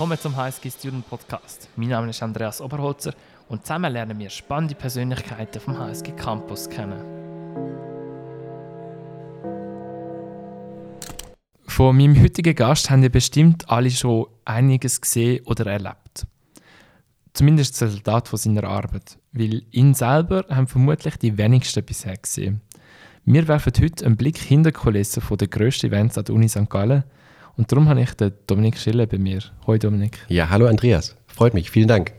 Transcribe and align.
Willkommen 0.00 0.18
zum 0.18 0.34
HSG 0.34 0.70
Student 0.70 1.10
Podcast. 1.10 1.68
Mein 1.76 1.90
Name 1.90 2.08
ist 2.08 2.22
Andreas 2.22 2.62
Oberholzer 2.62 3.12
und 3.50 3.66
zusammen 3.66 3.92
lernen 3.92 4.18
wir 4.18 4.30
spannende 4.30 4.74
Persönlichkeiten 4.74 5.60
vom 5.60 5.78
HSG 5.78 6.12
Campus 6.12 6.70
kennen. 6.70 7.04
Von 11.66 11.98
meinem 11.98 12.18
heutigen 12.18 12.54
Gast 12.54 12.88
haben 12.88 13.02
ihr 13.02 13.10
bestimmt 13.10 13.68
alle 13.68 13.90
schon 13.90 14.28
einiges 14.46 15.02
gesehen 15.02 15.44
oder 15.44 15.66
erlebt. 15.66 16.26
Zumindest 17.34 17.74
das 17.74 17.90
Resultat 17.90 18.28
von 18.28 18.38
seiner 18.38 18.64
Arbeit, 18.64 19.18
weil 19.32 19.64
ihn 19.70 19.92
selber 19.92 20.46
haben 20.48 20.66
vermutlich 20.66 21.18
die 21.18 21.36
wenigsten 21.36 21.84
bisher 21.84 22.16
gesehen. 22.16 22.62
Wir 23.26 23.46
werfen 23.48 23.74
heute 23.78 24.06
einen 24.06 24.16
Blick 24.16 24.38
hinter 24.38 24.70
die 24.70 24.78
Kulissen 24.78 25.22
der 25.36 25.48
grössten 25.48 25.88
Events 25.88 26.16
an 26.16 26.24
der 26.24 26.34
Uni 26.34 26.48
St. 26.48 26.70
Gallen 26.70 27.04
und 27.60 27.70
darum 27.70 27.90
habe 27.90 28.00
ich 28.00 28.14
den 28.14 28.32
Dominik 28.46 28.78
Schiller 28.78 29.06
bei 29.06 29.18
mir. 29.18 29.40
Hoi 29.66 29.78
Dominik. 29.78 30.18
Ja, 30.28 30.48
hallo 30.48 30.66
Andreas. 30.66 31.14
Freut 31.26 31.52
mich. 31.52 31.70
Vielen 31.70 31.88
Dank. 31.88 32.14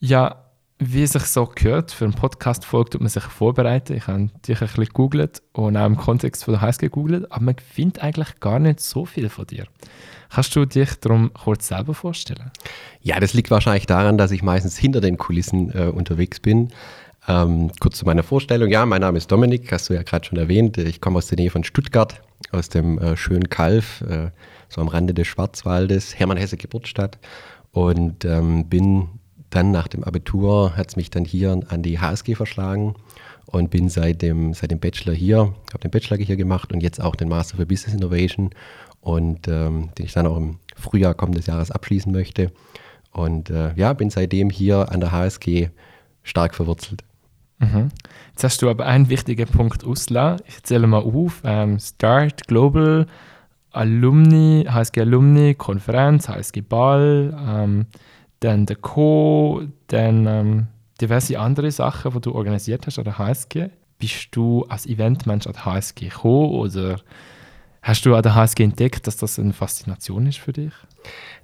Ja, 0.00 0.46
wie 0.80 1.04
es 1.04 1.12
sich 1.12 1.22
so 1.26 1.46
gehört, 1.46 1.92
für 1.92 2.06
einen 2.06 2.14
Podcast-Folge 2.14 2.90
tut 2.90 3.00
man 3.00 3.08
sich 3.08 3.22
vorbereiten. 3.22 3.94
Ich 3.94 4.08
habe 4.08 4.30
dich 4.44 4.60
ein 4.60 4.66
bisschen 4.66 4.84
gegoogelt 4.86 5.42
und 5.52 5.76
auch 5.76 5.86
im 5.86 5.96
Kontext 5.96 6.42
von 6.42 6.54
der 6.54 6.60
HSG 6.60 6.86
gegoogelt, 6.86 7.30
aber 7.30 7.44
man 7.44 7.54
findet 7.54 8.02
eigentlich 8.02 8.40
gar 8.40 8.58
nicht 8.58 8.80
so 8.80 9.04
viel 9.04 9.28
von 9.28 9.46
dir. 9.46 9.64
Kannst 10.28 10.56
du 10.56 10.64
dich 10.64 10.90
darum 10.98 11.32
kurz 11.34 11.68
selber 11.68 11.94
vorstellen? 11.94 12.50
Ja, 13.00 13.20
das 13.20 13.34
liegt 13.34 13.52
wahrscheinlich 13.52 13.86
daran, 13.86 14.18
dass 14.18 14.32
ich 14.32 14.42
meistens 14.42 14.76
hinter 14.76 15.00
den 15.00 15.18
Kulissen 15.18 15.70
äh, 15.72 15.86
unterwegs 15.86 16.40
bin. 16.40 16.70
Ähm, 17.28 17.70
kurz 17.78 17.98
zu 17.98 18.06
meiner 18.06 18.22
Vorstellung. 18.22 18.70
Ja, 18.70 18.86
mein 18.86 19.02
Name 19.02 19.18
ist 19.18 19.30
Dominik, 19.30 19.70
hast 19.70 19.90
du 19.90 19.94
ja 19.94 20.02
gerade 20.02 20.24
schon 20.24 20.38
erwähnt. 20.38 20.78
Ich 20.78 21.02
komme 21.02 21.18
aus 21.18 21.26
der 21.26 21.36
Nähe 21.36 21.50
von 21.50 21.62
Stuttgart, 21.62 22.22
aus 22.52 22.70
dem 22.70 22.98
äh, 22.98 23.18
schönen 23.18 23.50
Kalf, 23.50 24.00
äh, 24.00 24.30
so 24.70 24.80
am 24.80 24.88
Rande 24.88 25.12
des 25.12 25.26
Schwarzwaldes, 25.26 26.18
Hermann 26.18 26.38
Hesse 26.38 26.56
Geburtsstadt. 26.56 27.18
Und 27.70 28.24
ähm, 28.24 28.70
bin 28.70 29.08
dann 29.50 29.70
nach 29.70 29.88
dem 29.88 30.04
Abitur, 30.04 30.74
hat 30.74 30.88
es 30.88 30.96
mich 30.96 31.10
dann 31.10 31.26
hier 31.26 31.60
an 31.68 31.82
die 31.82 31.98
HSG 31.98 32.34
verschlagen 32.34 32.94
und 33.44 33.70
bin 33.70 33.90
seit 33.90 34.22
dem, 34.22 34.54
seit 34.54 34.70
dem 34.70 34.80
Bachelor 34.80 35.12
hier, 35.12 35.54
habe 35.72 35.80
den 35.82 35.90
Bachelor 35.90 36.16
hier 36.16 36.36
gemacht 36.36 36.72
und 36.72 36.82
jetzt 36.82 37.00
auch 37.00 37.14
den 37.14 37.28
Master 37.28 37.58
für 37.58 37.66
Business 37.66 37.94
Innovation 37.94 38.50
und 39.02 39.48
ähm, 39.48 39.90
den 39.98 40.06
ich 40.06 40.12
dann 40.12 40.26
auch 40.26 40.36
im 40.38 40.58
Frühjahr 40.76 41.12
kommendes 41.12 41.46
Jahres 41.46 41.70
abschließen 41.70 42.10
möchte. 42.10 42.52
Und 43.12 43.50
äh, 43.50 43.74
ja, 43.74 43.92
bin 43.92 44.08
seitdem 44.08 44.48
hier 44.48 44.90
an 44.90 45.00
der 45.00 45.12
HSG 45.12 45.68
stark 46.22 46.54
verwurzelt. 46.54 47.04
Mhm. 47.58 47.88
Jetzt 48.30 48.44
hast 48.44 48.62
du 48.62 48.70
aber 48.70 48.86
einen 48.86 49.08
wichtigen 49.08 49.48
Punkt 49.48 49.84
ausgelassen. 49.84 50.44
Ich 50.46 50.62
zähle 50.62 50.86
mal 50.86 51.02
auf. 51.02 51.42
Ähm, 51.44 51.78
Start 51.80 52.46
Global, 52.46 53.06
Alumni, 53.72 54.64
HSG 54.68 55.00
Alumni, 55.00 55.54
Konferenz, 55.54 56.28
HSG 56.28 56.60
Ball, 56.60 57.36
ähm, 57.46 57.86
dann 58.40 58.66
der 58.66 58.76
Co., 58.76 59.62
dann 59.88 60.26
ähm, 60.26 60.66
diverse 61.00 61.38
andere 61.38 61.70
Sachen, 61.70 62.12
die 62.12 62.20
du 62.20 62.32
organisiert 62.34 62.86
hast 62.86 62.98
an 62.98 63.04
der 63.04 63.18
HSG. 63.18 63.68
Bist 63.98 64.28
du 64.30 64.64
als 64.68 64.86
Eventmensch 64.86 65.46
an 65.46 65.54
der 65.54 65.64
HSG 65.66 66.08
gekommen 66.08 66.50
oder 66.52 67.00
hast 67.82 68.06
du 68.06 68.14
an 68.14 68.22
der 68.22 68.36
HSG 68.36 68.62
entdeckt, 68.62 69.06
dass 69.06 69.16
das 69.16 69.38
eine 69.38 69.52
Faszination 69.52 70.26
ist 70.26 70.38
für 70.38 70.52
dich? 70.52 70.72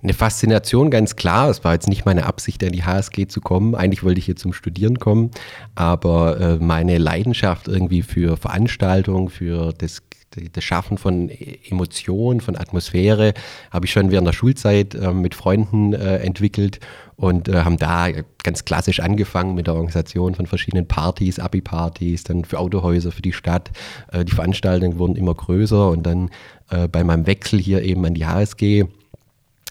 Eine 0.02 0.12
Faszination, 0.12 0.90
ganz 0.90 1.16
klar. 1.16 1.48
Es 1.48 1.64
war 1.64 1.72
jetzt 1.72 1.88
nicht 1.88 2.04
meine 2.04 2.26
Absicht, 2.26 2.62
an 2.62 2.72
die 2.72 2.84
HSG 2.84 3.26
zu 3.26 3.40
kommen. 3.40 3.74
Eigentlich 3.74 4.02
wollte 4.02 4.18
ich 4.18 4.26
hier 4.26 4.36
zum 4.36 4.52
Studieren 4.52 4.98
kommen, 4.98 5.30
aber 5.74 6.38
äh, 6.40 6.56
meine 6.56 6.98
Leidenschaft 6.98 7.68
irgendwie 7.68 8.02
für 8.02 8.36
Veranstaltungen, 8.36 9.30
für 9.30 9.72
das 9.72 10.02
das 10.52 10.64
Schaffen 10.64 10.98
von 10.98 11.30
Emotionen, 11.30 12.40
von 12.40 12.56
Atmosphäre 12.56 13.34
habe 13.70 13.86
ich 13.86 13.92
schon 13.92 14.10
während 14.10 14.26
der 14.26 14.32
Schulzeit 14.32 14.94
äh, 14.94 15.12
mit 15.12 15.34
Freunden 15.34 15.92
äh, 15.92 16.18
entwickelt 16.18 16.80
und 17.16 17.48
äh, 17.48 17.62
haben 17.62 17.76
da 17.76 18.08
ganz 18.42 18.64
klassisch 18.64 19.00
angefangen 19.00 19.54
mit 19.54 19.66
der 19.66 19.74
Organisation 19.74 20.34
von 20.34 20.46
verschiedenen 20.46 20.88
Partys, 20.88 21.38
Abi-Partys, 21.38 22.24
dann 22.24 22.44
für 22.44 22.58
Autohäuser, 22.58 23.12
für 23.12 23.22
die 23.22 23.32
Stadt. 23.32 23.70
Äh, 24.10 24.24
die 24.24 24.32
Veranstaltungen 24.32 24.98
wurden 24.98 25.16
immer 25.16 25.34
größer 25.34 25.90
und 25.90 26.04
dann 26.04 26.30
äh, 26.70 26.88
bei 26.88 27.04
meinem 27.04 27.26
Wechsel 27.26 27.60
hier 27.60 27.82
eben 27.82 28.04
an 28.04 28.14
die 28.14 28.26
HSG 28.26 28.86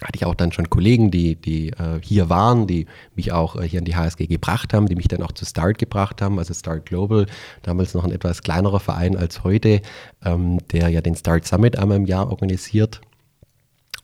hatte 0.01 0.15
ich 0.15 0.25
auch 0.25 0.35
dann 0.35 0.51
schon 0.51 0.69
Kollegen, 0.69 1.11
die, 1.11 1.35
die 1.35 1.69
äh, 1.69 1.99
hier 2.01 2.29
waren, 2.29 2.67
die 2.67 2.87
mich 3.15 3.31
auch 3.31 3.55
äh, 3.55 3.67
hier 3.67 3.79
in 3.79 3.85
die 3.85 3.95
HSG 3.95 4.27
gebracht 4.27 4.73
haben, 4.73 4.87
die 4.87 4.95
mich 4.95 5.07
dann 5.07 5.23
auch 5.23 5.31
zu 5.31 5.45
Start 5.45 5.77
gebracht 5.77 6.21
haben, 6.21 6.39
also 6.39 6.53
Start 6.53 6.85
Global, 6.85 7.25
damals 7.61 7.93
noch 7.93 8.03
ein 8.03 8.11
etwas 8.11 8.41
kleinerer 8.41 8.79
Verein 8.79 9.15
als 9.15 9.43
heute, 9.43 9.81
ähm, 10.23 10.59
der 10.71 10.89
ja 10.89 11.01
den 11.01 11.15
Start 11.15 11.45
Summit 11.45 11.77
einmal 11.77 11.97
im 11.97 12.05
Jahr 12.05 12.29
organisiert. 12.29 13.01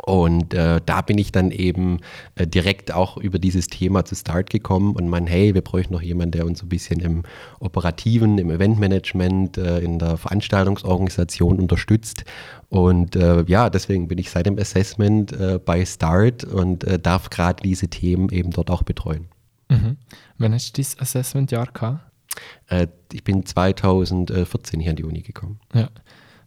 Und 0.05 0.53
äh, 0.53 0.79
da 0.85 1.01
bin 1.01 1.17
ich 1.17 1.31
dann 1.31 1.51
eben 1.51 1.99
äh, 2.35 2.47
direkt 2.47 2.93
auch 2.93 3.17
über 3.17 3.37
dieses 3.37 3.67
Thema 3.67 4.05
zu 4.05 4.15
Start 4.15 4.49
gekommen 4.49 4.95
und 4.95 5.09
mein, 5.09 5.27
hey, 5.27 5.53
wir 5.53 5.61
bräuchten 5.61 5.93
noch 5.93 6.01
jemanden, 6.01 6.31
der 6.31 6.45
uns 6.45 6.59
so 6.59 6.65
ein 6.65 6.69
bisschen 6.69 6.99
im 7.01 7.23
Operativen, 7.59 8.37
im 8.37 8.49
Eventmanagement, 8.49 9.57
äh, 9.57 9.79
in 9.79 9.99
der 9.99 10.17
Veranstaltungsorganisation 10.17 11.59
unterstützt. 11.59 12.23
Und 12.69 13.15
äh, 13.15 13.43
ja, 13.47 13.69
deswegen 13.69 14.07
bin 14.07 14.17
ich 14.17 14.29
seit 14.29 14.45
dem 14.45 14.57
Assessment 14.57 15.33
äh, 15.33 15.59
bei 15.63 15.85
Start 15.85 16.45
und 16.45 16.85
äh, 16.85 16.97
darf 16.97 17.29
gerade 17.29 17.61
diese 17.61 17.89
Themen 17.89 18.29
eben 18.29 18.51
dort 18.51 18.69
auch 18.71 18.83
betreuen. 18.83 19.27
Mhm. 19.69 19.97
Wann 20.37 20.53
hast 20.53 20.69
du 20.69 20.73
dieses 20.73 20.97
Assessment-Jahr 20.99 21.67
gehabt? 21.67 22.05
ich 23.11 23.23
bin 23.23 23.43
2014 23.45 24.79
hier 24.79 24.91
an 24.91 24.95
die 24.95 25.03
Uni 25.03 25.21
gekommen. 25.21 25.59
Ja. 25.73 25.89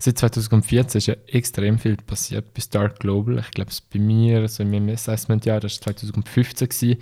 Seit 0.04 0.18
2014 0.18 0.98
ist 0.98 1.06
ja 1.06 1.14
extrem 1.28 1.78
viel 1.78 1.96
passiert 1.96 2.52
bei 2.54 2.60
Start 2.60 2.98
Global. 2.98 3.38
Ich 3.38 3.52
glaube, 3.52 3.70
bei 3.92 4.00
mir, 4.00 4.40
also 4.40 4.64
in 4.64 4.72
meinem 4.72 4.88
Assessment-Jahr, 4.88 5.60
das 5.60 5.78
war 5.86 5.94
2015, 5.94 6.68
gewesen, 6.68 7.00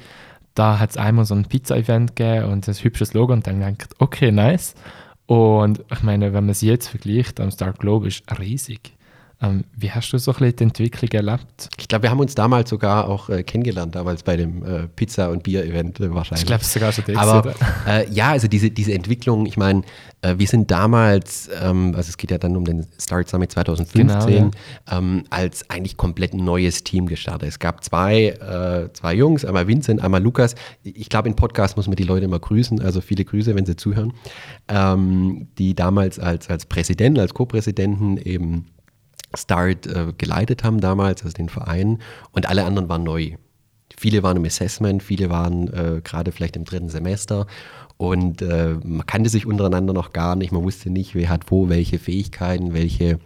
da 0.53 0.79
hat 0.79 0.91
es 0.91 0.97
einmal 0.99 1.25
so 1.25 1.35
ein 1.35 1.47
Pizza-Event 1.47 2.15
gegeben 2.15 2.53
und 2.53 2.69
ein 2.69 2.75
hübsches 2.75 3.15
Logo 3.15 3.33
und 3.33 3.47
dann 3.47 3.59
denkt, 3.59 3.95
okay, 4.01 4.31
nice. 4.31 4.75
Und 5.25 5.83
ich 5.91 6.03
meine, 6.03 6.35
wenn 6.35 6.45
man 6.45 6.51
es 6.51 6.61
jetzt 6.61 6.89
vergleicht, 6.89 7.41
Start 7.51 7.79
Global 7.79 8.07
ist 8.07 8.23
riesig. 8.39 8.93
Ähm, 9.43 9.65
wie 9.75 9.91
hast 9.91 10.13
du 10.13 10.19
so 10.19 10.33
ein 10.33 10.39
bisschen 10.39 10.57
die 10.57 10.65
Entwicklung 10.65 11.11
erlebt? 11.13 11.71
Ich 11.79 11.89
glaube, 11.89 12.03
wir 12.03 12.11
haben 12.11 12.21
uns 12.21 12.35
damals 12.35 12.69
sogar 12.69 13.09
auch 13.09 13.31
äh, 13.31 13.43
kennengelernt, 13.43 13.95
damals 13.95 14.23
bei 14.23 14.37
dem 14.37 14.63
äh, 14.63 14.87
Pizza- 14.89 15.31
und 15.31 15.43
Bier-Event 15.43 15.99
äh, 16.01 16.15
wahrscheinlich. 16.15 16.43
Ich 16.43 16.47
glaube, 16.47 16.63
es 16.63 16.73
sogar 16.73 16.93
schon 16.93 17.17
Aber 17.17 17.55
äh, 17.87 18.11
ja, 18.11 18.31
also 18.31 18.49
diese, 18.49 18.71
diese 18.71 18.93
Entwicklung, 18.93 19.47
ich 19.47 19.57
meine, 19.57 19.83
äh, 20.21 20.35
wir 20.37 20.47
sind 20.47 20.71
damals, 20.71 21.49
ähm, 21.63 21.95
also 21.97 22.11
es 22.11 22.19
geht 22.19 22.31
ja 22.31 22.37
dann 22.37 22.55
um 22.55 22.67
den 22.67 22.87
Start 22.99 23.31
Summit 23.31 23.51
2015, 23.53 24.07
genau, 24.07 24.29
ja. 24.29 24.99
ähm, 24.99 25.25
als 25.31 25.69
eigentlich 25.71 25.97
komplett 25.97 26.35
neues 26.35 26.85
Team 26.85 27.07
gestartet. 27.07 27.49
Es 27.49 27.59
gab 27.59 27.83
zwei, 27.83 28.27
äh, 28.27 28.93
zwei 28.93 29.15
Jungs, 29.15 29.47
einmal 29.47 29.67
Vincent, 29.67 30.03
einmal 30.03 30.23
Lukas. 30.23 30.55
Ich 30.83 31.09
glaube, 31.09 31.31
im 31.31 31.37
Podcast 31.37 31.79
muss 31.79 31.87
man 31.87 31.97
die 31.97 32.05
Leute 32.05 32.27
immer 32.27 32.39
grüßen, 32.39 32.83
also 32.83 33.01
viele 33.01 33.25
Grüße, 33.25 33.55
wenn 33.55 33.65
sie 33.65 33.77
zuhören, 33.77 34.13
ähm, 34.69 35.49
die 35.57 35.75
damals 35.75 36.19
als, 36.19 36.51
als 36.51 36.67
Präsidenten, 36.67 37.21
als 37.21 37.33
Co-Präsidenten 37.33 38.19
eben 38.19 38.67
Start 39.35 39.87
äh, 39.87 40.13
geleitet 40.17 40.65
haben 40.65 40.81
damals, 40.81 41.23
also 41.23 41.35
den 41.35 41.49
Verein, 41.49 41.99
und 42.33 42.49
alle 42.49 42.65
anderen 42.65 42.89
waren 42.89 43.05
neu. 43.05 43.37
Viele 43.97 44.23
waren 44.23 44.37
im 44.37 44.45
Assessment, 44.45 45.03
viele 45.03 45.31
waren 45.31 45.69
äh, 45.73 46.01
gerade 46.03 46.33
vielleicht 46.33 46.57
im 46.57 46.65
dritten 46.65 46.89
Semester 46.89 47.47
und 48.01 48.41
äh, 48.41 48.77
man 48.83 49.05
kannte 49.05 49.29
sich 49.29 49.45
untereinander 49.45 49.93
noch 49.93 50.15
gar 50.15 50.35
nicht, 50.35 50.53
man 50.53 50.63
wusste 50.63 50.89
nicht, 50.89 51.15
wer 51.15 51.29
hat 51.29 51.51
wo 51.51 51.69
welche 51.69 51.99
Fähigkeiten, 51.99 52.73
welche, 52.73 53.19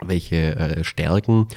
welche 0.00 0.54
äh, 0.54 0.84
Stärken. 0.84 1.48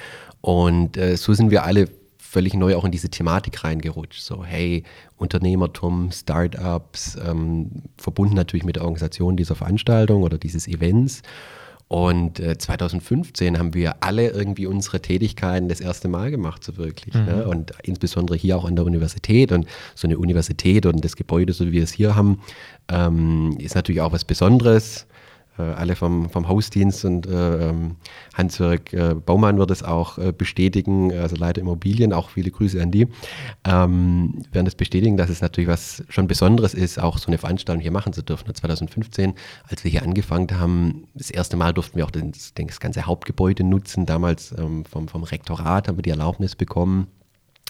Und 0.41 0.97
äh, 0.97 1.17
so 1.17 1.33
sind 1.35 1.51
wir 1.51 1.65
alle 1.65 1.87
völlig 2.17 2.55
neu 2.55 2.75
auch 2.75 2.83
in 2.83 2.91
diese 2.91 3.09
Thematik 3.09 3.63
reingerutscht. 3.63 4.21
So, 4.21 4.43
hey, 4.43 4.83
Unternehmertum, 5.17 6.11
Startups, 6.11 7.15
ähm, 7.23 7.83
verbunden 7.95 8.33
natürlich 8.33 8.65
mit 8.65 8.77
der 8.77 8.83
Organisation 8.85 9.37
dieser 9.37 9.53
Veranstaltung 9.55 10.23
oder 10.23 10.39
dieses 10.39 10.67
Events. 10.67 11.21
Und 11.87 12.39
äh, 12.39 12.57
2015 12.57 13.59
haben 13.59 13.75
wir 13.75 14.03
alle 14.03 14.29
irgendwie 14.29 14.65
unsere 14.65 15.01
Tätigkeiten 15.01 15.69
das 15.69 15.79
erste 15.79 16.07
Mal 16.07 16.31
gemacht, 16.31 16.63
so 16.63 16.77
wirklich. 16.77 17.13
Ne? 17.13 17.21
Mhm. 17.21 17.27
Ne? 17.27 17.47
Und 17.47 17.73
insbesondere 17.83 18.37
hier 18.37 18.57
auch 18.57 18.65
an 18.65 18.75
der 18.75 18.85
Universität. 18.85 19.51
Und 19.51 19.67
so 19.93 20.07
eine 20.07 20.17
Universität 20.17 20.85
und 20.85 21.05
das 21.05 21.15
Gebäude, 21.15 21.53
so 21.53 21.67
wie 21.67 21.73
wir 21.73 21.83
es 21.83 21.91
hier 21.91 22.15
haben, 22.15 22.41
ähm, 22.89 23.55
ist 23.59 23.75
natürlich 23.75 24.01
auch 24.01 24.11
was 24.11 24.25
Besonderes. 24.25 25.05
Äh, 25.57 25.61
alle 25.61 25.95
vom, 25.95 26.29
vom 26.29 26.47
Hausdienst 26.49 27.05
und 27.05 27.27
äh, 27.27 27.69
ähm, 27.69 27.95
Hans-Jörg 28.33 28.91
äh, 28.91 29.15
Baumann 29.15 29.57
wird 29.57 29.71
es 29.71 29.83
auch 29.83 30.17
äh, 30.17 30.33
bestätigen, 30.33 31.13
also 31.13 31.37
Leiter 31.37 31.61
Immobilien, 31.61 32.11
auch 32.11 32.29
viele 32.29 32.51
Grüße 32.51 32.81
an 32.81 32.91
die, 32.91 33.07
ähm, 33.63 34.43
werden 34.51 34.67
es 34.67 34.75
bestätigen, 34.75 35.15
dass 35.15 35.29
es 35.29 35.41
natürlich 35.41 35.69
was 35.69 36.03
schon 36.09 36.27
Besonderes 36.27 36.73
ist, 36.73 36.99
auch 36.99 37.17
so 37.17 37.27
eine 37.27 37.37
Veranstaltung 37.37 37.81
hier 37.81 37.91
machen 37.91 38.11
zu 38.11 38.21
dürfen. 38.21 38.53
2015, 38.53 39.33
als 39.69 39.83
wir 39.83 39.91
hier 39.91 40.03
angefangen 40.03 40.59
haben, 40.59 41.07
das 41.13 41.31
erste 41.31 41.55
Mal 41.55 41.73
durften 41.73 41.97
wir 41.97 42.05
auch 42.05 42.11
das, 42.11 42.53
das 42.53 42.79
ganze 42.79 43.05
Hauptgebäude 43.05 43.63
nutzen. 43.63 44.05
Damals 44.05 44.53
ähm, 44.57 44.83
vom, 44.83 45.07
vom 45.07 45.23
Rektorat 45.23 45.87
haben 45.87 45.97
wir 45.97 46.03
die 46.03 46.09
Erlaubnis 46.09 46.55
bekommen. 46.55 47.07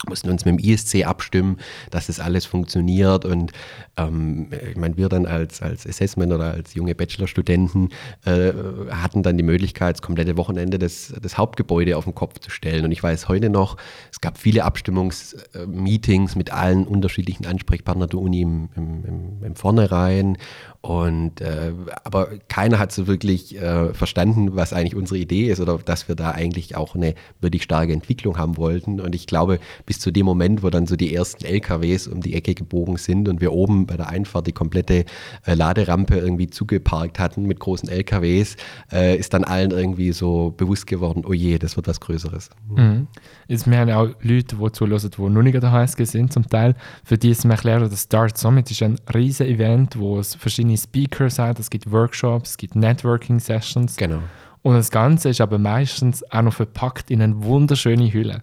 Mussten 0.07 0.29
uns 0.29 0.45
mit 0.45 0.59
dem 0.59 0.63
ISC 0.63 1.05
abstimmen, 1.05 1.57
dass 1.91 2.07
das 2.07 2.19
alles 2.19 2.45
funktioniert. 2.45 3.25
Und 3.25 3.51
ähm, 3.97 4.47
ich 4.69 4.77
meine, 4.77 4.97
wir 4.97 5.09
dann 5.09 5.25
als, 5.25 5.61
als 5.61 5.87
Assessment 5.87 6.31
oder 6.31 6.53
als 6.53 6.73
junge 6.73 6.95
Bachelorstudenten 6.95 7.89
äh, 8.25 8.51
hatten 8.89 9.23
dann 9.23 9.37
die 9.37 9.43
Möglichkeit, 9.43 9.95
das 9.95 10.01
komplette 10.01 10.37
Wochenende 10.37 10.79
das, 10.79 11.13
das 11.21 11.37
Hauptgebäude 11.37 11.97
auf 11.97 12.05
den 12.05 12.15
Kopf 12.15 12.39
zu 12.39 12.49
stellen. 12.49 12.85
Und 12.85 12.91
ich 12.91 13.01
weiß 13.01 13.27
heute 13.29 13.49
noch, 13.49 13.77
es 14.11 14.21
gab 14.21 14.37
viele 14.37 14.63
Abstimmungsmeetings 14.63 16.35
mit 16.35 16.51
allen 16.51 16.87
unterschiedlichen 16.87 17.45
Ansprechpartnern 17.45 18.09
der 18.09 18.19
Uni 18.19 18.41
im, 18.41 18.69
im, 18.75 19.05
im, 19.05 19.43
im 19.43 19.55
Vornherein. 19.55 20.37
Und 20.81 21.41
äh, 21.41 21.71
aber 22.03 22.29
keiner 22.47 22.77
hat 22.77 22.91
so 22.91 23.07
wirklich 23.07 23.59
äh, 23.59 23.91
verstanden, 23.93 24.55
was 24.55 24.71
eigentlich 24.71 24.95
unsere 24.95 25.17
Idee 25.17 25.49
ist 25.49 25.59
oder 25.59 25.79
dass 25.79 26.07
wir 26.07 26.13
da 26.15 26.29
eigentlich 26.29 26.75
auch 26.75 26.93
eine 26.93 27.15
wirklich 27.41 27.63
starke 27.63 27.91
Entwicklung 27.91 28.37
haben 28.37 28.57
wollten. 28.57 29.01
Und 29.01 29.15
ich 29.15 29.25
glaube, 29.25 29.59
bis 29.87 29.94
zu 29.99 30.11
dem 30.11 30.25
Moment, 30.25 30.63
wo 30.63 30.69
dann 30.69 30.87
so 30.87 30.95
die 30.95 31.13
ersten 31.13 31.45
LKWs 31.45 32.07
um 32.07 32.21
die 32.21 32.33
Ecke 32.33 32.55
gebogen 32.55 32.97
sind 32.97 33.29
und 33.29 33.41
wir 33.41 33.53
oben 33.53 33.85
bei 33.85 33.95
der 33.95 34.09
Einfahrt 34.09 34.47
die 34.47 34.51
komplette 34.51 35.05
äh, 35.45 35.53
Laderampe 35.53 36.17
irgendwie 36.17 36.47
zugeparkt 36.47 37.19
hatten 37.19 37.45
mit 37.45 37.59
großen 37.59 37.87
LKWs, 37.87 38.57
äh, 38.91 39.15
ist 39.17 39.33
dann 39.33 39.43
allen 39.43 39.71
irgendwie 39.71 40.11
so 40.11 40.53
bewusst 40.57 40.87
geworden, 40.87 41.23
oh 41.25 41.33
je, 41.33 41.57
das 41.57 41.75
wird 41.75 41.87
was 41.87 41.99
Größeres. 41.99 42.49
Mhm. 42.69 43.07
Jetzt, 43.47 43.69
wir 43.69 43.77
haben 43.77 43.91
auch 43.91 44.09
Leute, 44.21 44.55
die 44.55 44.71
zuhören, 44.71 45.11
die 45.17 45.21
noch 45.21 45.41
nicht 45.43 45.55
an 45.55 45.61
der 45.61 45.71
HSG 45.71 46.03
sind, 46.05 46.33
zum 46.33 46.47
Teil. 46.47 46.75
Für 47.03 47.17
die 47.17 47.29
ist 47.29 47.45
mir 47.45 47.53
erklären, 47.53 47.89
das 47.89 48.03
Start 48.03 48.37
Summit 48.37 48.69
ist 48.71 48.83
ein 48.83 48.97
riesiges 49.13 49.47
Event, 49.47 49.97
wo 49.97 50.19
es 50.19 50.35
verschiedene 50.35 50.55
verschiedene 50.55 50.77
Speakers 50.77 51.39
hat, 51.39 51.59
es 51.59 51.69
gibt 51.69 51.91
Workshops, 51.91 52.51
es 52.51 52.57
gibt 52.57 52.75
Networking-Sessions. 52.75 53.97
Genau. 53.97 54.19
Und 54.61 54.75
das 54.75 54.89
Ganze 54.89 55.29
ist 55.29 55.41
aber 55.41 55.59
meistens 55.59 56.23
auch 56.31 56.41
noch 56.41 56.53
verpackt 56.53 57.11
in 57.11 57.21
eine 57.21 57.43
wunderschöne 57.43 58.11
Hülle. 58.11 58.41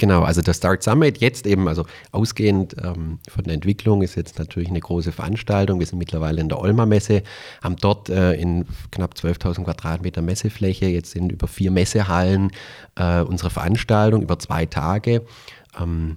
Genau, 0.00 0.22
also 0.22 0.40
der 0.40 0.54
Start 0.54 0.82
Summit 0.82 1.18
jetzt 1.18 1.46
eben, 1.46 1.68
also 1.68 1.84
ausgehend 2.10 2.74
ähm, 2.82 3.18
von 3.28 3.44
der 3.44 3.52
Entwicklung, 3.52 4.00
ist 4.00 4.14
jetzt 4.14 4.38
natürlich 4.38 4.70
eine 4.70 4.80
große 4.80 5.12
Veranstaltung. 5.12 5.78
Wir 5.78 5.84
sind 5.84 5.98
mittlerweile 5.98 6.40
in 6.40 6.48
der 6.48 6.58
Olma 6.58 6.86
Messe, 6.86 7.22
haben 7.62 7.76
dort 7.76 8.08
äh, 8.08 8.32
in 8.32 8.64
knapp 8.90 9.12
12.000 9.12 9.64
Quadratmeter 9.64 10.22
Messefläche, 10.22 10.86
jetzt 10.86 11.14
in 11.14 11.28
über 11.28 11.46
vier 11.46 11.70
Messehallen 11.70 12.50
äh, 12.96 13.20
unsere 13.20 13.50
Veranstaltung 13.50 14.22
über 14.22 14.38
zwei 14.38 14.64
Tage. 14.64 15.20
Ähm, 15.78 16.16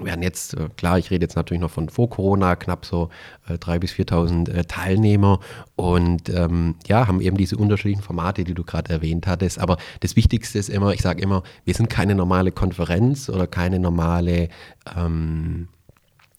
wir 0.00 0.12
haben 0.12 0.22
jetzt, 0.22 0.54
äh, 0.54 0.68
klar, 0.76 0.98
ich 0.98 1.10
rede 1.10 1.24
jetzt 1.24 1.36
natürlich 1.36 1.60
noch 1.60 1.70
von 1.70 1.88
vor 1.88 2.08
Corona, 2.10 2.56
knapp 2.56 2.86
so 2.86 3.10
äh, 3.48 3.54
3.000 3.54 3.78
bis 3.78 3.92
4.000 3.92 4.50
äh, 4.50 4.64
Teilnehmer 4.64 5.40
und 5.76 6.28
ähm, 6.28 6.76
ja, 6.86 7.06
haben 7.06 7.20
eben 7.20 7.36
diese 7.36 7.56
unterschiedlichen 7.56 8.02
Formate, 8.02 8.44
die 8.44 8.54
du 8.54 8.64
gerade 8.64 8.92
erwähnt 8.92 9.26
hattest. 9.26 9.58
Aber 9.58 9.78
das 10.00 10.16
Wichtigste 10.16 10.58
ist 10.58 10.68
immer, 10.68 10.92
ich 10.92 11.02
sage 11.02 11.22
immer, 11.22 11.42
wir 11.64 11.74
sind 11.74 11.90
keine 11.90 12.14
normale 12.14 12.52
Konferenz 12.52 13.28
oder 13.28 13.46
keine 13.46 13.78
normale 13.80 14.48
ähm, 14.96 15.68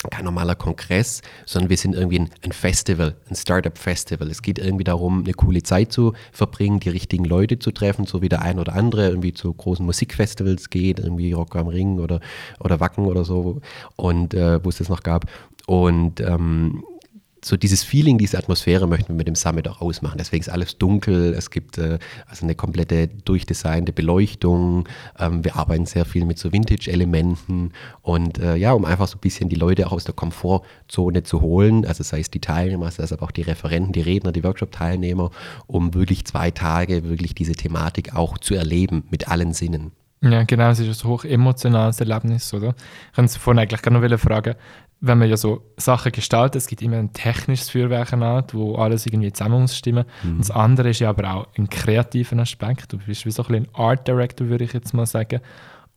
kein 0.10 0.26
normaler 0.26 0.56
Kongress, 0.56 1.22
sondern 1.46 1.70
wir 1.70 1.78
sind 1.78 1.96
irgendwie 1.96 2.20
ein, 2.20 2.52
Festival, 2.52 3.16
ein 3.30 3.36
Startup-Festival. 3.36 4.30
Es 4.30 4.42
geht 4.42 4.58
irgendwie 4.58 4.84
darum, 4.84 5.24
eine 5.24 5.34
coole 5.34 5.62
Zeit 5.62 5.92
zu 5.92 6.14
verbringen, 6.32 6.80
die 6.80 6.90
richtigen 6.90 7.26
Leute 7.26 7.60
zu 7.60 7.72
treffen, 7.72 8.06
so 8.06 8.22
wie 8.22 8.30
der 8.30 8.42
ein 8.42 8.60
oder 8.60 8.74
andere 8.74 9.08
irgendwie 9.10 9.34
zu 9.34 9.54
großen 9.54 9.86
Musikfestivals 9.86 10.70
geht, 10.70 11.00
irgendwie 11.00 11.34
Rock 11.34 11.56
am 11.56 11.68
Ring 11.68 12.00
oder, 12.00 12.20
oder 12.60 12.80
Wacken 12.80 13.06
oder 13.06 13.24
so, 13.24 13.62
und 13.96 14.34
äh, 14.34 14.64
wo 14.64 14.70
es 14.70 14.78
das 14.78 14.90
noch 14.90 15.04
gab. 15.04 15.26
Und 15.68 16.20
ähm, 16.20 16.84
so 17.44 17.58
dieses 17.58 17.84
Feeling, 17.84 18.18
diese 18.18 18.38
Atmosphäre 18.38 18.88
möchten 18.88 19.10
wir 19.10 19.16
mit 19.16 19.28
dem 19.28 19.36
Summit 19.36 19.68
auch 19.68 19.82
ausmachen. 19.82 20.18
Deswegen 20.18 20.42
ist 20.42 20.50
alles 20.50 20.78
dunkel, 20.78 21.34
es 21.34 21.50
gibt 21.50 21.78
äh, 21.78 21.98
also 22.28 22.46
eine 22.46 22.56
komplette 22.56 23.08
durchdesignte 23.08 23.94
Beleuchtung, 23.94 24.88
ähm, 25.18 25.44
wir 25.44 25.56
arbeiten 25.56 25.86
sehr 25.86 26.06
viel 26.06 26.26
mit 26.26 26.38
so 26.38 26.52
Vintage-Elementen 26.52 27.74
und 28.02 28.38
äh, 28.38 28.56
ja, 28.56 28.74
um 28.74 28.86
einfach 28.86 29.08
so 29.08 29.18
ein 29.18 29.22
bisschen 29.22 29.50
die 29.50 29.56
Leute 29.56 29.88
auch 29.88 29.92
aus 29.92 30.04
der 30.04 30.14
Komfortzone 30.14 31.24
zu 31.24 31.42
holen, 31.42 31.86
also 31.86 32.04
sei 32.04 32.20
es 32.20 32.30
die 32.30 32.42
Teilnehmer, 32.42 32.92
sei 32.92 33.04
es 33.04 33.14
aber 33.14 33.24
auch 33.24 33.32
die 33.32 33.42
Referenten, 33.42 33.94
die 33.94 34.02
Redner, 34.02 34.32
die 34.32 34.44
Workshop-Teilnehmer, 34.44 35.32
um 35.68 35.94
wirklich 35.94 36.26
zwei 36.26 36.52
Tage 36.52 37.04
wirklich 37.04 37.34
diese 37.34 37.54
Thematik 37.54 38.16
auch 38.16 38.38
zu 38.38 38.54
erleben 38.54 39.04
mit 39.10 39.28
allen 39.28 39.54
Sinnen. 39.54 39.92
Ja, 40.24 40.44
genau, 40.44 40.70
es 40.70 40.80
ist 40.80 41.04
ein 41.04 41.10
hoch 41.10 41.24
emotionales 41.24 42.00
Erlebnis, 42.00 42.54
oder? 42.54 42.76
Ich 43.10 43.16
kann 43.16 43.28
vorhin 43.28 43.60
eigentlich 43.60 43.82
gerne 43.82 44.08
noch 44.08 44.20
fragen, 44.20 44.56
wenn 45.00 45.18
man 45.18 45.28
ja 45.28 45.36
so 45.36 45.64
Sachen 45.78 46.12
gestaltet, 46.12 46.58
es 46.58 46.68
gibt 46.68 46.84
immer 46.84 46.98
ein 46.98 47.12
technisches 47.12 47.72
Feuerwerk 47.72 48.12
wo 48.54 48.76
alles 48.76 49.08
irgendwie 49.08 49.34
zusammen 49.34 49.62
muss 49.62 49.76
stimmen. 49.76 50.06
Mhm. 50.22 50.32
Und 50.34 50.40
das 50.40 50.52
andere 50.52 50.90
ist 50.90 51.00
ja 51.00 51.10
aber 51.10 51.34
auch 51.34 51.48
ein 51.58 51.68
kreativer 51.70 52.38
Aspekt. 52.38 52.94
Du 52.94 53.00
bist 53.00 53.26
wie 53.26 53.32
so 53.32 53.44
ein, 53.46 53.56
ein 53.56 53.68
Art 53.74 54.08
Director, 54.08 54.48
würde 54.48 54.64
ich 54.64 54.74
jetzt 54.74 54.94
mal 54.94 55.08
sagen. 55.08 55.42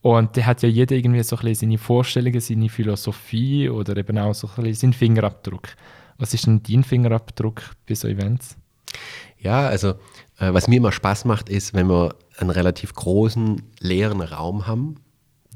Und 0.01 0.37
der 0.37 0.47
hat 0.47 0.63
ja 0.63 0.71
jeder 0.71 0.97
irgendwie 0.97 1.23
so 1.23 1.37
ein 1.37 1.55
seine 1.55 1.77
Vorstellungen, 1.77 2.41
seine 2.41 2.71
Philosophie 2.71 3.69
oder 3.69 3.95
eben 3.97 4.17
auch 4.17 4.35
so 4.35 4.49
ein 4.57 4.73
seinen 4.73 4.95
Fingerabdruck. 4.95 5.69
Was 6.17 6.33
ist 6.33 6.47
denn 6.47 6.63
dein 6.63 6.83
Fingerabdruck 6.83 7.63
bei 7.87 7.95
so 7.95 8.09
Events? 8.09 8.57
Ja, 9.39 9.67
also 9.67 9.95
was 10.39 10.69
mir 10.69 10.77
immer 10.77 10.93
Spaß 10.93 11.25
macht, 11.27 11.49
ist, 11.49 11.75
wenn 11.75 11.89
wir 11.89 12.17
einen 12.37 12.51
relativ 12.51 12.95
großen 12.95 13.63
leeren 13.79 14.21
Raum 14.21 14.67
haben 14.67 14.97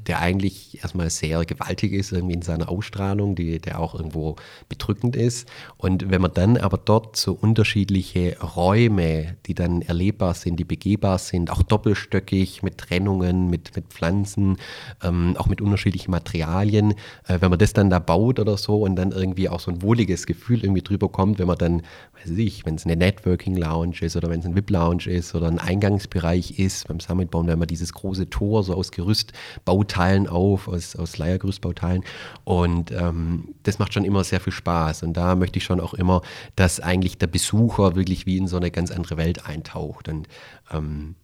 der 0.09 0.19
eigentlich 0.21 0.81
erstmal 0.81 1.11
sehr 1.11 1.45
gewaltig 1.45 1.93
ist, 1.93 2.11
irgendwie 2.11 2.33
in 2.33 2.41
seiner 2.41 2.67
Ausstrahlung, 2.69 3.35
die, 3.35 3.59
der 3.59 3.79
auch 3.79 3.93
irgendwo 3.93 4.37
bedrückend 4.67 5.15
ist. 5.15 5.47
Und 5.77 6.09
wenn 6.09 6.19
man 6.19 6.33
dann 6.33 6.57
aber 6.57 6.79
dort 6.79 7.15
so 7.15 7.31
unterschiedliche 7.33 8.35
Räume, 8.41 9.37
die 9.45 9.53
dann 9.53 9.83
erlebbar 9.83 10.33
sind, 10.33 10.59
die 10.59 10.63
begehbar 10.63 11.19
sind, 11.19 11.51
auch 11.51 11.61
doppelstöckig 11.61 12.63
mit 12.63 12.79
Trennungen, 12.79 13.51
mit, 13.51 13.75
mit 13.75 13.89
Pflanzen, 13.89 14.57
ähm, 15.03 15.35
auch 15.37 15.45
mit 15.45 15.61
unterschiedlichen 15.61 16.09
Materialien, 16.09 16.95
äh, 17.27 17.37
wenn 17.39 17.51
man 17.51 17.59
das 17.59 17.73
dann 17.73 17.91
da 17.91 17.99
baut 17.99 18.39
oder 18.39 18.57
so 18.57 18.81
und 18.81 18.95
dann 18.95 19.11
irgendwie 19.11 19.47
auch 19.47 19.59
so 19.59 19.69
ein 19.69 19.83
wohliges 19.83 20.25
Gefühl 20.25 20.63
irgendwie 20.63 20.81
drüber 20.81 21.09
kommt, 21.09 21.37
wenn 21.37 21.45
man 21.45 21.59
dann, 21.59 21.83
weiß 22.23 22.35
ich, 22.35 22.65
wenn 22.65 22.75
es 22.75 22.85
eine 22.85 22.95
Networking 22.95 23.55
Lounge 23.55 23.97
ist 24.01 24.15
oder 24.15 24.31
wenn 24.31 24.39
es 24.39 24.47
ein 24.47 24.55
VIP 24.55 24.71
Lounge 24.71 25.05
ist 25.05 25.35
oder 25.35 25.49
ein 25.49 25.59
Eingangsbereich 25.59 26.57
ist 26.57 26.87
beim 26.87 26.99
Summit 26.99 27.29
bauen, 27.29 27.45
wenn 27.45 27.59
man 27.59 27.67
dieses 27.67 27.93
große 27.93 28.31
Tor 28.31 28.63
so 28.63 28.73
aus 28.73 28.89
Gerüst 28.89 29.33
baut, 29.65 29.98
Teilen 29.99 30.27
auf, 30.29 30.69
aus, 30.69 30.95
aus 30.95 31.17
Leiergerüstbauteilen. 31.17 32.05
Und 32.45 32.91
ähm, 32.91 33.53
das 33.63 33.79
macht 33.79 33.93
schon 33.93 34.05
immer 34.05 34.23
sehr 34.23 34.39
viel 34.39 34.53
Spaß. 34.53 35.03
Und 35.03 35.13
da 35.17 35.35
möchte 35.35 35.59
ich 35.59 35.65
schon 35.65 35.81
auch 35.81 35.93
immer, 35.93 36.21
dass 36.55 36.79
eigentlich 36.79 37.17
der 37.17 37.27
Besucher 37.27 37.97
wirklich 37.97 38.25
wie 38.25 38.37
in 38.37 38.47
so 38.47 38.55
eine 38.55 38.71
ganz 38.71 38.91
andere 38.91 39.17
Welt 39.17 39.45
eintaucht. 39.45 40.07
Und 40.07 40.29
ähm, 40.71 41.15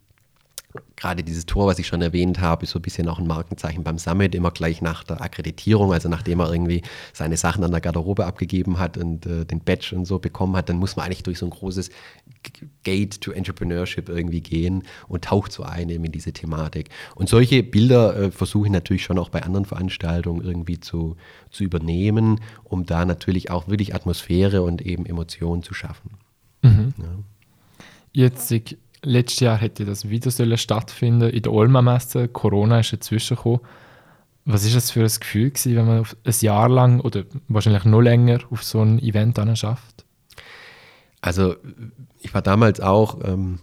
gerade 0.96 1.24
dieses 1.24 1.46
Tor, 1.46 1.68
was 1.68 1.80
ich 1.80 1.88
schon 1.88 2.02
erwähnt 2.02 2.40
habe, 2.40 2.64
ist 2.64 2.72
so 2.72 2.80
ein 2.80 2.82
bisschen 2.82 3.08
auch 3.08 3.20
ein 3.20 3.28
Markenzeichen 3.28 3.84
beim 3.84 3.98
Summit, 3.98 4.36
immer 4.36 4.52
gleich 4.52 4.82
nach 4.82 5.04
der 5.04 5.22
Akkreditierung, 5.22 5.94
also 5.94 6.10
nachdem 6.10 6.40
er 6.40 6.52
irgendwie 6.52 6.82
seine 7.14 7.38
Sachen 7.38 7.64
an 7.64 7.72
der 7.72 7.82
Garderobe 7.82 8.26
abgegeben 8.26 8.80
hat 8.80 8.98
und 8.98 9.26
äh, 9.26 9.46
den 9.46 9.60
Badge 9.60 9.96
und 9.96 10.06
so 10.06 10.20
bekommen 10.20 10.56
hat, 10.56 10.70
dann 10.70 10.78
muss 10.78 10.96
man 10.96 11.06
eigentlich 11.06 11.24
durch 11.24 11.40
so 11.40 11.46
ein 11.46 11.52
großes 11.52 11.90
Gate 12.84 13.22
to 13.22 13.32
Entrepreneurship 13.32 14.10
irgendwie 14.10 14.42
gehen 14.42 14.84
und 15.08 15.26
taucht 15.26 15.52
so 15.52 15.64
ein 15.64 15.90
eben 15.90 16.06
in 16.06 16.12
diese 16.12 16.34
Thematik. 16.34 16.90
Und 17.16 17.30
solche 17.30 17.64
Bilder 17.64 18.16
äh, 18.16 18.32
versuche 18.32 18.68
ich 18.68 18.72
natürlich 18.72 19.04
schon 19.04 19.18
auch 19.18 19.30
bei 19.30 19.44
anderen 19.44 19.66
Veranstaltungen 19.66 20.44
irgendwie 20.44 20.80
zu, 20.80 21.18
zu 21.50 21.64
übernehmen, 21.64 22.42
um 22.64 22.86
da 22.86 23.06
natürlich 23.06 23.52
auch 23.52 23.68
wirklich 23.68 23.96
Atmosphäre 23.96 24.62
und 24.62 24.82
eben 24.82 25.06
Emotionen 25.06 25.64
zu 25.64 25.74
schaffen. 25.74 26.12
Mhm. 26.62 26.94
Ja. 26.98 27.06
Jetzt 28.12 28.48
letztes 29.06 29.40
Jahr 29.40 29.58
hätte 29.58 29.86
das 29.86 30.10
wieder 30.10 30.32
sollen 30.32 30.58
stattfinden 30.58 31.30
in 31.30 31.42
der 31.42 31.52
Olma-Messe. 31.52 32.28
Corona 32.28 32.80
ist 32.80 32.94
dazwischen 32.94 33.38
gekommen. 33.38 33.62
Was 34.46 34.64
ist 34.64 34.76
das 34.76 34.92
für 34.92 35.02
ein 35.02 35.20
Gefühl 35.20 35.50
gewesen, 35.50 35.76
wenn 35.76 35.88
man 35.88 36.06
ein 36.06 36.34
Jahr 36.42 36.70
lang 36.70 37.00
oder 37.00 37.24
wahrscheinlich 37.48 37.86
noch 37.86 38.02
länger 38.02 38.40
auf 38.52 38.64
so 38.64 38.82
ein 38.82 39.00
Event 39.00 39.40
schafft? 39.58 40.06
Also 41.22 41.56
ich 42.22 42.34
war 42.34 42.44
damals 42.44 42.80
auch 42.80 43.18
ähm, 43.24 43.60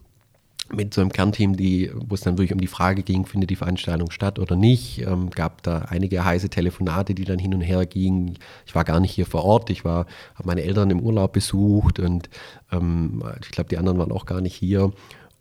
mit 0.73 0.95
so 0.95 1.01
einem 1.01 1.13
Kernteam, 1.13 1.57
die, 1.57 1.91
wo 1.95 2.15
es 2.15 2.23
dann 2.23 2.39
wirklich 2.39 2.53
um 2.53 2.61
die 2.61 2.67
Frage 2.67 3.03
ging, 3.03 3.27
findet 3.27 3.51
die 3.51 3.57
Veranstaltung 3.57 4.11
statt 4.11 4.39
oder 4.39 4.57
nicht. 4.57 5.01
Ähm, 5.03 5.31
gab 5.31 5.63
da 5.63 5.81
einige 5.89 6.25
heiße 6.25 6.49
Telefonate, 6.49 7.15
die 7.15 7.25
dann 7.25 7.39
hin 7.39 7.55
und 7.55 7.61
her 7.61 7.87
gingen. 7.87 8.39
Ich 8.67 8.75
war 8.75 8.85
gar 8.85 8.99
nicht 8.99 9.13
hier 9.13 9.27
vor 9.27 9.45
Ort. 9.45 9.71
Ich 9.71 9.85
habe 9.85 10.07
meine 10.43 10.63
Eltern 10.63 10.91
im 10.91 11.01
Urlaub 11.01 11.33
besucht 11.33 12.01
und 12.01 12.29
ähm, 12.73 13.23
ich 13.41 13.51
glaube, 13.51 13.69
die 13.69 13.79
anderen 13.79 13.99
waren 13.99 14.13
auch 14.13 14.27
gar 14.27 14.41
nicht 14.41 14.55
hier. 14.55 14.93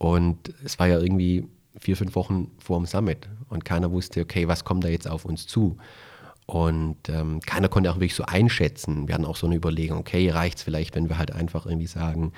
Und 0.01 0.51
es 0.65 0.79
war 0.79 0.87
ja 0.87 0.99
irgendwie 0.99 1.45
vier, 1.79 1.95
fünf 1.95 2.15
Wochen 2.15 2.49
vor 2.57 2.79
dem 2.79 2.87
Summit 2.87 3.29
und 3.49 3.65
keiner 3.65 3.91
wusste, 3.91 4.21
okay, 4.21 4.47
was 4.47 4.63
kommt 4.63 4.83
da 4.83 4.87
jetzt 4.87 5.07
auf 5.07 5.25
uns 5.25 5.45
zu? 5.45 5.77
Und 6.45 7.07
ähm, 7.07 7.39
keiner 7.39 7.69
konnte 7.69 7.89
auch 7.91 7.95
wirklich 7.95 8.15
so 8.15 8.23
einschätzen. 8.25 9.07
Wir 9.07 9.15
hatten 9.15 9.25
auch 9.25 9.37
so 9.37 9.47
eine 9.47 9.55
Überlegung, 9.55 9.99
okay, 9.99 10.29
reicht 10.29 10.57
es 10.57 10.63
vielleicht, 10.63 10.95
wenn 10.95 11.07
wir 11.07 11.17
halt 11.17 11.31
einfach 11.31 11.65
irgendwie 11.65 11.87
sagen, 11.87 12.33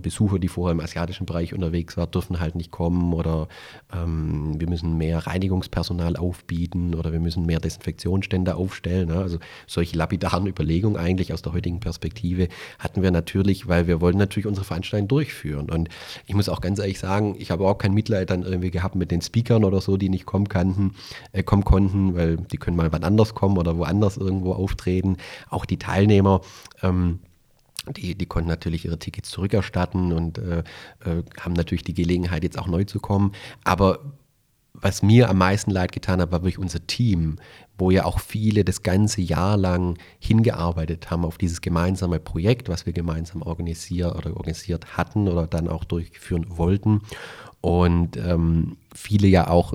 Besucher, 0.00 0.38
die 0.38 0.48
vorher 0.48 0.72
im 0.72 0.80
asiatischen 0.80 1.26
Bereich 1.26 1.52
unterwegs 1.52 1.96
waren, 1.96 2.10
dürfen 2.10 2.40
halt 2.40 2.54
nicht 2.54 2.70
kommen 2.70 3.12
oder 3.12 3.48
ähm, 3.92 4.58
wir 4.58 4.68
müssen 4.68 4.96
mehr 4.96 5.26
Reinigungspersonal 5.26 6.16
aufbieten 6.16 6.94
oder 6.94 7.12
wir 7.12 7.20
müssen 7.20 7.44
mehr 7.44 7.60
Desinfektionsstände 7.60 8.54
aufstellen. 8.54 9.08
Ne? 9.08 9.16
Also 9.16 9.38
solche 9.66 9.96
lapidaren 9.96 10.46
Überlegungen 10.46 10.96
eigentlich 10.96 11.34
aus 11.34 11.42
der 11.42 11.52
heutigen 11.52 11.80
Perspektive 11.80 12.48
hatten 12.78 13.02
wir 13.02 13.10
natürlich, 13.10 13.68
weil 13.68 13.86
wir 13.86 14.00
wollten 14.00 14.18
natürlich 14.18 14.46
unsere 14.46 14.64
Veranstaltung 14.64 15.08
durchführen. 15.08 15.70
Und 15.70 15.90
ich 16.26 16.34
muss 16.34 16.48
auch 16.48 16.62
ganz 16.62 16.78
ehrlich 16.78 16.98
sagen, 16.98 17.36
ich 17.38 17.50
habe 17.50 17.66
auch 17.66 17.76
kein 17.76 17.92
Mitleid 17.92 18.30
dann 18.30 18.44
irgendwie 18.44 18.70
gehabt 18.70 18.94
mit 18.94 19.10
den 19.10 19.20
Speakern 19.20 19.64
oder 19.64 19.82
so, 19.82 19.98
die 19.98 20.08
nicht 20.08 20.24
kommen 20.24 20.48
kannten, 20.48 20.94
äh, 21.32 21.42
kommen 21.42 21.64
konnten, 21.64 22.14
weil 22.14 22.38
die 22.38 22.56
können 22.56 22.76
mal 22.76 22.90
wann 22.90 23.04
anders 23.04 23.27
kommen 23.34 23.58
oder 23.58 23.76
woanders 23.78 24.16
irgendwo 24.16 24.52
auftreten. 24.52 25.16
Auch 25.50 25.64
die 25.64 25.78
Teilnehmer. 25.78 26.40
Ähm, 26.82 27.20
die, 27.96 28.14
die 28.14 28.26
konnten 28.26 28.48
natürlich 28.48 28.84
ihre 28.84 28.98
Tickets 28.98 29.30
zurückerstatten 29.30 30.12
und 30.12 30.38
äh, 30.38 30.58
äh, 31.04 31.22
haben 31.40 31.54
natürlich 31.54 31.84
die 31.84 31.94
Gelegenheit, 31.94 32.42
jetzt 32.42 32.58
auch 32.58 32.66
neu 32.66 32.84
zu 32.84 33.00
kommen. 33.00 33.32
Aber 33.64 34.00
was 34.80 35.02
mir 35.02 35.28
am 35.28 35.38
meisten 35.38 35.70
leid 35.70 35.92
getan 35.92 36.20
hat, 36.20 36.30
war 36.30 36.40
wirklich 36.42 36.58
unser 36.58 36.86
Team, 36.86 37.36
wo 37.76 37.90
ja 37.90 38.04
auch 38.04 38.20
viele 38.20 38.64
das 38.64 38.82
ganze 38.82 39.20
Jahr 39.20 39.56
lang 39.56 39.98
hingearbeitet 40.18 41.10
haben 41.10 41.24
auf 41.24 41.38
dieses 41.38 41.60
gemeinsame 41.60 42.20
Projekt, 42.20 42.68
was 42.68 42.86
wir 42.86 42.92
gemeinsam 42.92 43.42
organisiert 43.42 44.14
oder 44.14 44.36
organisiert 44.36 44.96
hatten 44.96 45.28
oder 45.28 45.46
dann 45.46 45.68
auch 45.68 45.84
durchführen 45.84 46.46
wollten. 46.48 47.00
Und 47.60 48.16
ähm, 48.16 48.76
viele 48.94 49.26
ja 49.26 49.48
auch 49.48 49.74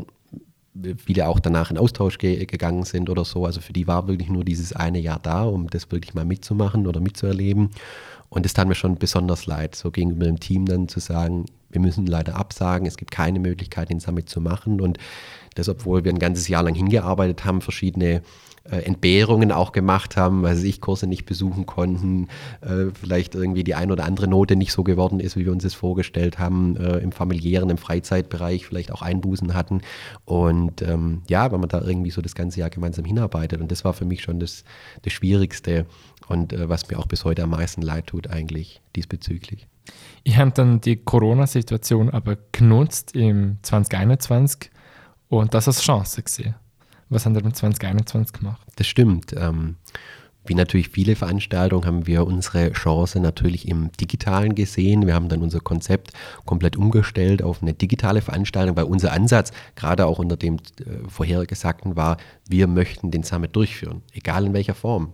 viele 0.98 1.28
auch 1.28 1.40
danach 1.40 1.72
in 1.72 1.78
Austausch 1.78 2.18
ge 2.18 2.46
gegangen 2.46 2.84
sind 2.84 3.10
oder 3.10 3.26
so. 3.26 3.46
Also 3.46 3.62
für 3.62 3.74
die 3.74 3.88
war 3.88 4.08
wirklich 4.08 4.30
nur 4.30 4.44
dieses 4.44 4.74
eine 4.74 5.00
Jahr 5.00 5.20
da, 5.22 5.44
um 5.44 5.70
das 5.70 5.92
wirklich 5.92 6.14
mal 6.14 6.26
mitzumachen 6.26 6.88
oder 6.88 7.00
mitzuerleben. 7.00 7.70
Und 8.34 8.48
es 8.48 8.54
tat 8.54 8.68
mir 8.68 8.74
schon 8.74 8.96
besonders 8.96 9.46
leid, 9.46 9.76
so 9.76 9.92
gegenüber 9.92 10.26
dem 10.26 10.40
Team 10.40 10.66
dann 10.66 10.88
zu 10.88 11.00
sagen, 11.00 11.46
wir 11.70 11.80
müssen 11.80 12.08
leider 12.08 12.36
absagen, 12.36 12.88
es 12.88 12.98
gibt 12.98 13.12
keine 13.12 13.40
Möglichkeit, 13.40 13.90
den 13.90 14.00
Summit 14.00 14.28
zu 14.28 14.42
machen. 14.42 14.82
Und 14.82 14.98
das, 15.54 15.70
obwohl 15.70 16.04
wir 16.04 16.12
ein 16.12 16.18
ganzes 16.18 16.48
Jahr 16.48 16.64
lang 16.64 16.74
hingearbeitet 16.74 17.46
haben, 17.46 17.62
verschiedene 17.62 18.24
äh, 18.64 18.78
Entbehrungen 18.78 19.52
auch 19.52 19.72
gemacht 19.72 20.18
haben, 20.18 20.42
weil 20.42 20.64
ich 20.66 20.82
Kurse 20.82 21.06
nicht 21.06 21.26
besuchen 21.26 21.66
konnten, 21.66 22.28
äh, 22.62 22.86
vielleicht 23.00 23.36
irgendwie 23.36 23.64
die 23.64 23.76
ein 23.76 23.92
oder 23.92 24.06
andere 24.06 24.28
Note 24.28 24.56
nicht 24.56 24.72
so 24.72 24.84
geworden 24.84 25.20
ist, 25.20 25.36
wie 25.36 25.46
wir 25.46 25.52
uns 25.52 25.64
das 25.64 25.74
vorgestellt 25.74 26.40
haben, 26.40 26.76
äh, 26.78 26.98
im 27.00 27.12
familiären, 27.12 27.70
im 27.70 27.78
Freizeitbereich 27.78 28.66
vielleicht 28.66 28.92
auch 28.92 29.02
Einbußen 29.02 29.54
hatten. 29.54 29.82
Und 30.26 30.82
ähm, 30.82 31.22
ja, 31.30 31.52
wenn 31.52 31.60
man 31.60 31.70
da 31.70 31.82
irgendwie 31.82 32.12
so 32.12 32.22
das 32.22 32.34
ganze 32.36 32.62
Jahr 32.62 32.70
gemeinsam 32.70 33.06
hinarbeitet. 33.06 33.62
Und 33.62 33.72
das 33.72 33.84
war 33.84 33.94
für 33.94 34.06
mich 34.06 34.22
schon 34.22 34.40
das, 34.40 34.64
das 35.04 35.14
Schwierigste 35.14 35.86
und 36.28 36.54
äh, 36.54 36.70
was 36.70 36.90
mir 36.90 37.00
auch 37.00 37.08
bis 37.08 37.26
heute 37.26 37.44
am 37.44 37.52
meisten 37.52 37.82
leid 37.82 38.08
tut 38.08 38.28
eigentlich 38.28 38.82
diesbezüglich. 38.96 39.68
Ich 40.24 40.38
habe 40.38 40.52
dann 40.52 40.80
die 40.82 40.96
Corona-Situation 40.96 42.10
aber 42.10 42.38
genutzt 42.52 43.16
im 43.16 43.58
2021 43.62 44.72
und 45.30 45.54
das 45.54 45.68
als 45.68 45.82
Chance 45.82 46.24
gesehen. 46.24 46.56
Was 47.10 47.26
haben 47.26 47.36
wir 47.36 47.44
mit 47.44 47.56
2021 47.56 48.34
gemacht? 48.34 48.62
Das 48.76 48.88
stimmt. 48.88 49.34
Ähm, 49.38 49.76
wie 50.46 50.56
natürlich 50.56 50.90
viele 50.90 51.16
Veranstaltungen 51.16 51.86
haben 51.86 52.08
wir 52.08 52.26
unsere 52.28 52.72
Chance 52.74 53.20
natürlich 53.20 53.68
im 53.68 53.92
Digitalen 53.94 54.56
gesehen. 54.56 55.08
Wir 55.08 55.14
haben 55.14 55.30
dann 55.30 55.42
unser 55.42 55.62
Konzept 55.62 56.12
komplett 56.46 56.76
umgestellt 56.76 57.42
auf 57.42 57.62
eine 57.62 57.74
digitale 57.74 58.22
Veranstaltung, 58.22 58.76
weil 58.76 58.84
unser 58.86 59.14
Ansatz 59.14 59.52
gerade 59.76 60.06
auch 60.06 60.20
unter 60.20 60.36
dem 60.36 60.56
äh, 60.56 61.08
vorhergesagten 61.08 61.96
war, 61.96 62.18
wir 62.48 62.68
möchten 62.68 63.10
den 63.10 63.24
Summit 63.24 63.56
durchführen, 63.56 64.02
egal 64.12 64.46
in 64.46 64.54
welcher 64.54 64.76
Form. 64.76 65.14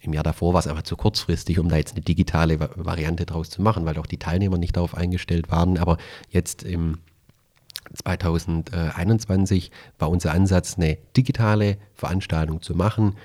Im 0.00 0.12
Jahr 0.12 0.22
davor 0.22 0.52
war 0.54 0.60
es 0.60 0.68
aber 0.68 0.84
zu 0.84 0.96
kurzfristig, 0.96 1.58
um 1.58 1.68
da 1.68 1.76
jetzt 1.76 1.94
eine 1.94 2.02
digitale 2.02 2.60
Variante 2.76 3.26
draus 3.26 3.50
zu 3.50 3.62
machen, 3.62 3.84
weil 3.84 3.98
auch 3.98 4.06
die 4.06 4.18
Teilnehmer 4.18 4.58
nicht 4.58 4.76
darauf 4.76 4.94
eingestellt 4.94 5.50
waren. 5.50 5.78
Aber 5.78 5.98
jetzt 6.30 6.62
im 6.62 6.98
2021 7.94 9.70
war 9.98 10.10
unser 10.10 10.32
Ansatz, 10.32 10.76
eine 10.76 10.98
digitale 11.16 11.78
Veranstaltung 11.94 12.62
zu 12.62 12.74
machen. 12.74 13.16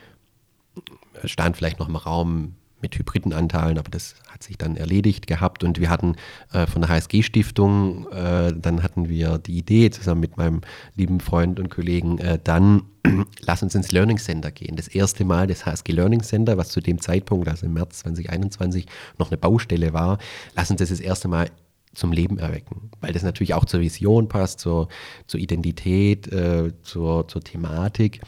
Stand 1.26 1.58
vielleicht 1.58 1.80
noch 1.80 1.90
im 1.90 1.96
Raum 1.96 2.56
mit 2.84 2.98
hybriden 2.98 3.34
Anteilen, 3.34 3.80
aber 3.80 3.90
das 3.90 4.14
hat 4.30 4.44
sich 4.44 4.58
dann 4.58 4.78
erledigt 4.78 5.26
gehabt 5.26 5.64
und 5.64 5.80
wir 5.80 5.90
hatten 5.90 6.16
äh, 6.52 6.68
von 6.68 6.84
der 6.84 6.92
HSG-Stiftung, 6.92 8.08
äh, 8.12 8.54
dann 8.56 8.84
hatten 8.84 9.10
wir 9.10 9.40
die 9.40 9.58
Idee 9.58 9.90
zusammen 9.90 10.22
mit 10.22 10.38
meinem 10.38 10.62
lieben 10.96 11.20
Freund 11.20 11.60
und 11.60 11.70
Kollegen, 11.70 12.20
äh, 12.20 12.38
dann 12.44 12.84
lass 13.42 13.64
uns 13.64 13.74
ins 13.74 13.92
Learning 13.92 14.18
Center 14.18 14.52
gehen. 14.52 14.76
Das 14.76 14.88
erste 14.88 15.26
Mal 15.26 15.48
das 15.48 15.66
HSG 15.66 15.92
Learning 15.92 16.22
Center, 16.22 16.58
was 16.58 16.70
zu 16.70 16.80
dem 16.80 17.02
Zeitpunkt, 17.02 17.48
also 17.48 17.66
im 17.66 17.74
März 17.74 18.00
2021, 18.00 18.86
noch 19.18 19.32
eine 19.32 19.38
Baustelle 19.38 19.94
war, 19.94 20.20
lass 20.56 20.70
uns 20.70 20.80
das 20.80 20.90
das 20.90 21.00
erste 21.00 21.28
Mal 21.28 21.50
zum 21.94 22.12
Leben 22.12 22.40
erwecken, 22.40 22.90
weil 23.02 23.14
das 23.14 23.24
natürlich 23.24 23.54
auch 23.54 23.66
zur 23.66 23.80
Vision 23.80 24.28
passt, 24.28 24.60
zur, 24.60 24.88
zur 25.28 25.40
Identität, 25.40 26.28
äh, 26.32 26.72
zur, 26.82 27.28
zur 27.28 27.44
Thematik. 27.44 28.22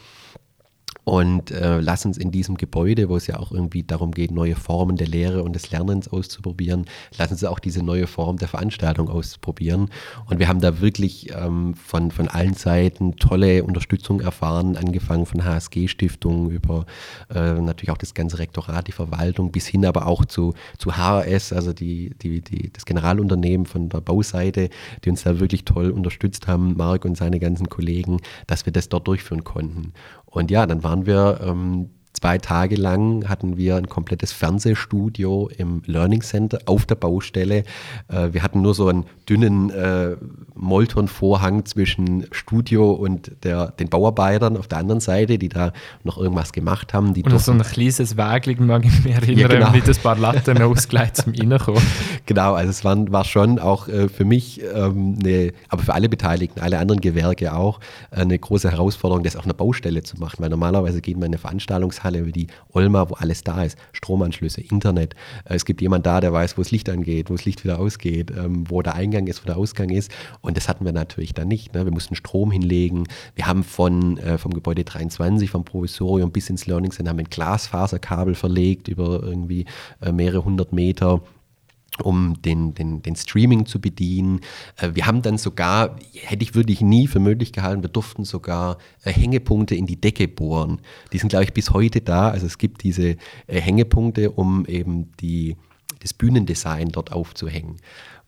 Und 1.08 1.52
äh, 1.52 1.78
lass 1.78 2.04
uns 2.04 2.18
in 2.18 2.32
diesem 2.32 2.56
Gebäude, 2.56 3.08
wo 3.08 3.16
es 3.16 3.28
ja 3.28 3.38
auch 3.38 3.52
irgendwie 3.52 3.84
darum 3.84 4.10
geht, 4.10 4.32
neue 4.32 4.56
Formen 4.56 4.96
der 4.96 5.06
Lehre 5.06 5.44
und 5.44 5.54
des 5.54 5.70
Lernens 5.70 6.08
auszuprobieren, 6.08 6.86
lass 7.16 7.30
uns 7.30 7.44
auch 7.44 7.60
diese 7.60 7.84
neue 7.84 8.08
Form 8.08 8.38
der 8.38 8.48
Veranstaltung 8.48 9.08
ausprobieren. 9.08 9.88
Und 10.28 10.40
wir 10.40 10.48
haben 10.48 10.60
da 10.60 10.80
wirklich 10.80 11.32
ähm, 11.32 11.76
von, 11.76 12.10
von 12.10 12.26
allen 12.26 12.54
Seiten 12.54 13.14
tolle 13.14 13.62
Unterstützung 13.62 14.20
erfahren, 14.20 14.76
angefangen 14.76 15.26
von 15.26 15.44
HSG-Stiftungen 15.44 16.50
über 16.50 16.86
äh, 17.32 17.52
natürlich 17.52 17.92
auch 17.92 17.98
das 17.98 18.14
ganze 18.14 18.40
Rektorat, 18.40 18.88
die 18.88 18.92
Verwaltung, 18.92 19.52
bis 19.52 19.68
hin 19.68 19.86
aber 19.86 20.08
auch 20.08 20.24
zu, 20.24 20.54
zu 20.76 20.96
HRS, 20.96 21.52
also 21.52 21.72
die, 21.72 22.16
die, 22.20 22.40
die, 22.40 22.72
das 22.72 22.84
Generalunternehmen 22.84 23.66
von 23.66 23.90
der 23.90 24.00
Bauseite, 24.00 24.70
die 25.04 25.10
uns 25.10 25.22
da 25.22 25.38
wirklich 25.38 25.64
toll 25.64 25.92
unterstützt 25.92 26.48
haben, 26.48 26.76
Marc 26.76 27.04
und 27.04 27.16
seine 27.16 27.38
ganzen 27.38 27.68
Kollegen, 27.68 28.16
dass 28.48 28.66
wir 28.66 28.72
das 28.72 28.88
dort 28.88 29.06
durchführen 29.06 29.44
konnten. 29.44 29.92
Und 30.36 30.50
ja, 30.50 30.66
dann 30.66 30.82
waren 30.82 30.95
wir 31.04 31.40
ähm, 31.42 31.95
zwei 32.16 32.38
Tage 32.38 32.76
lang 32.76 33.28
hatten 33.28 33.56
wir 33.56 33.76
ein 33.76 33.88
komplettes 33.88 34.32
Fernsehstudio 34.32 35.50
im 35.56 35.82
Learning 35.84 36.22
Center 36.22 36.58
auf 36.64 36.86
der 36.86 36.94
Baustelle. 36.94 37.64
Äh, 38.08 38.32
wir 38.32 38.42
hatten 38.42 38.62
nur 38.62 38.74
so 38.74 38.88
einen 38.88 39.04
dünnen 39.28 39.70
äh, 39.70 40.16
Molton-Vorhang 40.54 41.66
zwischen 41.66 42.26
Studio 42.32 42.92
und 42.92 43.32
der, 43.44 43.68
den 43.72 43.88
Bauarbeitern 43.88 44.56
auf 44.56 44.66
der 44.66 44.78
anderen 44.78 45.00
Seite, 45.00 45.38
die 45.38 45.50
da 45.50 45.72
noch 46.04 46.16
irgendwas 46.16 46.52
gemacht 46.52 46.94
haben. 46.94 47.12
Die 47.12 47.22
und 47.22 47.38
so 47.38 47.52
ein 47.52 47.62
kleines 47.62 48.16
Weg, 48.16 48.60
mag 48.60 48.84
ich 48.86 49.04
mich 49.04 49.14
erinnern, 49.14 49.38
ja, 49.38 49.48
genau. 49.48 49.70
mit 49.70 49.86
ein 49.86 49.96
paar 49.96 50.16
Latten 50.16 50.62
ausgeleitet 50.62 51.16
zum 51.16 51.34
Reinkommen. 51.38 51.82
Genau, 52.24 52.54
also 52.54 52.70
es 52.70 52.82
war, 52.82 53.12
war 53.12 53.24
schon 53.24 53.58
auch 53.58 53.88
äh, 53.88 54.08
für 54.08 54.24
mich, 54.24 54.62
ähm, 54.74 55.18
eine, 55.22 55.52
aber 55.68 55.82
für 55.82 55.94
alle 55.94 56.08
Beteiligten, 56.08 56.60
alle 56.60 56.78
anderen 56.78 57.00
Gewerke 57.00 57.54
auch, 57.54 57.80
äh, 58.10 58.20
eine 58.20 58.38
große 58.38 58.70
Herausforderung, 58.70 59.22
das 59.22 59.36
auf 59.36 59.44
einer 59.44 59.54
Baustelle 59.54 60.02
zu 60.02 60.16
machen, 60.16 60.36
weil 60.38 60.48
normalerweise 60.48 61.02
geht 61.02 61.16
man 61.16 61.26
in 61.26 61.34
eine 61.34 61.38
Veranstaltungshalle 61.38 62.05
Halle 62.06 62.24
wie 62.24 62.32
die 62.32 62.46
Olma, 62.72 63.10
wo 63.10 63.14
alles 63.14 63.44
da 63.44 63.62
ist, 63.62 63.76
Stromanschlüsse, 63.92 64.62
Internet. 64.62 65.14
Äh, 65.44 65.56
es 65.56 65.64
gibt 65.64 65.82
jemand 65.82 66.06
da, 66.06 66.20
der 66.20 66.32
weiß, 66.32 66.56
wo 66.56 66.62
das 66.62 66.70
Licht 66.70 66.88
angeht, 66.88 67.28
wo 67.28 67.34
das 67.34 67.44
Licht 67.44 67.64
wieder 67.64 67.78
ausgeht, 67.78 68.30
ähm, 68.30 68.64
wo 68.70 68.80
der 68.80 68.94
Eingang 68.94 69.26
ist, 69.26 69.42
wo 69.42 69.46
der 69.46 69.58
Ausgang 69.58 69.90
ist. 69.90 70.10
Und 70.40 70.56
das 70.56 70.68
hatten 70.68 70.84
wir 70.84 70.92
natürlich 70.92 71.34
dann 71.34 71.48
nicht. 71.48 71.74
Ne? 71.74 71.84
Wir 71.84 71.92
mussten 71.92 72.14
Strom 72.14 72.50
hinlegen. 72.50 73.04
Wir 73.34 73.46
haben 73.46 73.64
von, 73.64 74.16
äh, 74.18 74.38
vom 74.38 74.54
Gebäude 74.54 74.84
23, 74.84 75.50
vom 75.50 75.64
Provisorium 75.64 76.30
bis 76.30 76.48
ins 76.48 76.66
Learning 76.66 76.92
Center, 76.92 77.10
haben 77.10 77.18
ein 77.18 77.30
Glasfaserkabel 77.30 78.34
verlegt 78.34 78.88
über 78.88 79.22
irgendwie 79.22 79.66
äh, 80.00 80.12
mehrere 80.12 80.44
hundert 80.44 80.72
Meter 80.72 81.20
um 82.02 82.40
den, 82.42 82.74
den, 82.74 83.02
den 83.02 83.16
Streaming 83.16 83.66
zu 83.66 83.80
bedienen. 83.80 84.40
Äh, 84.76 84.90
wir 84.94 85.06
haben 85.06 85.22
dann 85.22 85.38
sogar, 85.38 85.96
hätte 86.14 86.42
ich 86.42 86.54
wirklich 86.54 86.80
nie 86.80 87.06
für 87.06 87.20
möglich 87.20 87.52
gehalten, 87.52 87.82
wir 87.82 87.90
durften 87.90 88.24
sogar 88.24 88.78
äh, 89.04 89.12
Hängepunkte 89.12 89.74
in 89.74 89.86
die 89.86 90.00
Decke 90.00 90.28
bohren. 90.28 90.80
Die 91.12 91.18
sind, 91.18 91.28
glaube 91.28 91.44
ich, 91.44 91.52
bis 91.52 91.70
heute 91.70 92.00
da. 92.00 92.30
Also 92.30 92.46
es 92.46 92.58
gibt 92.58 92.82
diese 92.82 93.16
äh, 93.46 93.60
Hängepunkte, 93.60 94.30
um 94.30 94.66
eben 94.66 95.12
die, 95.20 95.56
das 96.00 96.14
Bühnendesign 96.14 96.90
dort 96.90 97.12
aufzuhängen. 97.12 97.76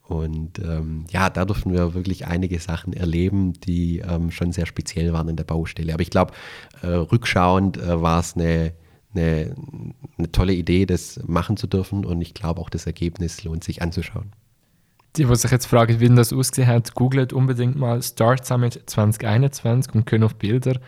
Und 0.08 0.58
ähm, 0.60 1.04
ja, 1.10 1.28
da 1.28 1.44
durften 1.44 1.70
wir 1.70 1.92
wirklich 1.92 2.26
einige 2.26 2.58
Sachen 2.60 2.94
erleben, 2.94 3.52
die 3.52 3.98
ähm, 3.98 4.30
schon 4.30 4.52
sehr 4.52 4.64
speziell 4.64 5.12
waren 5.12 5.28
in 5.28 5.37
der 5.37 5.44
Baustelle. 5.44 5.92
Aber 5.92 6.00
ich 6.00 6.08
glaube, 6.08 6.32
äh, 6.80 6.87
rückschauend 6.87 7.76
äh, 7.76 8.00
war 8.00 8.20
es 8.20 8.34
eine 8.34 8.72
eine, 9.14 9.54
eine 10.16 10.32
tolle 10.32 10.52
Idee, 10.54 10.86
das 10.86 11.20
machen 11.26 11.56
zu 11.56 11.66
dürfen 11.66 12.04
und 12.04 12.20
ich 12.20 12.34
glaube 12.34 12.60
auch 12.60 12.70
das 12.70 12.86
Ergebnis 12.86 13.44
lohnt 13.44 13.64
sich 13.64 13.82
anzuschauen. 13.82 14.32
Die, 15.16 15.24
die 15.24 15.36
sich 15.36 15.50
jetzt 15.50 15.66
fragen, 15.66 16.00
wie 16.00 16.08
das 16.08 16.32
ausgesehen 16.32 16.68
hat, 16.68 16.94
googelt 16.94 17.32
unbedingt 17.32 17.76
mal 17.76 18.02
Start 18.02 18.46
Summit 18.46 18.82
2021 18.86 19.94
und 19.94 20.04
können 20.04 20.24
auf 20.24 20.34
Bilder. 20.36 20.78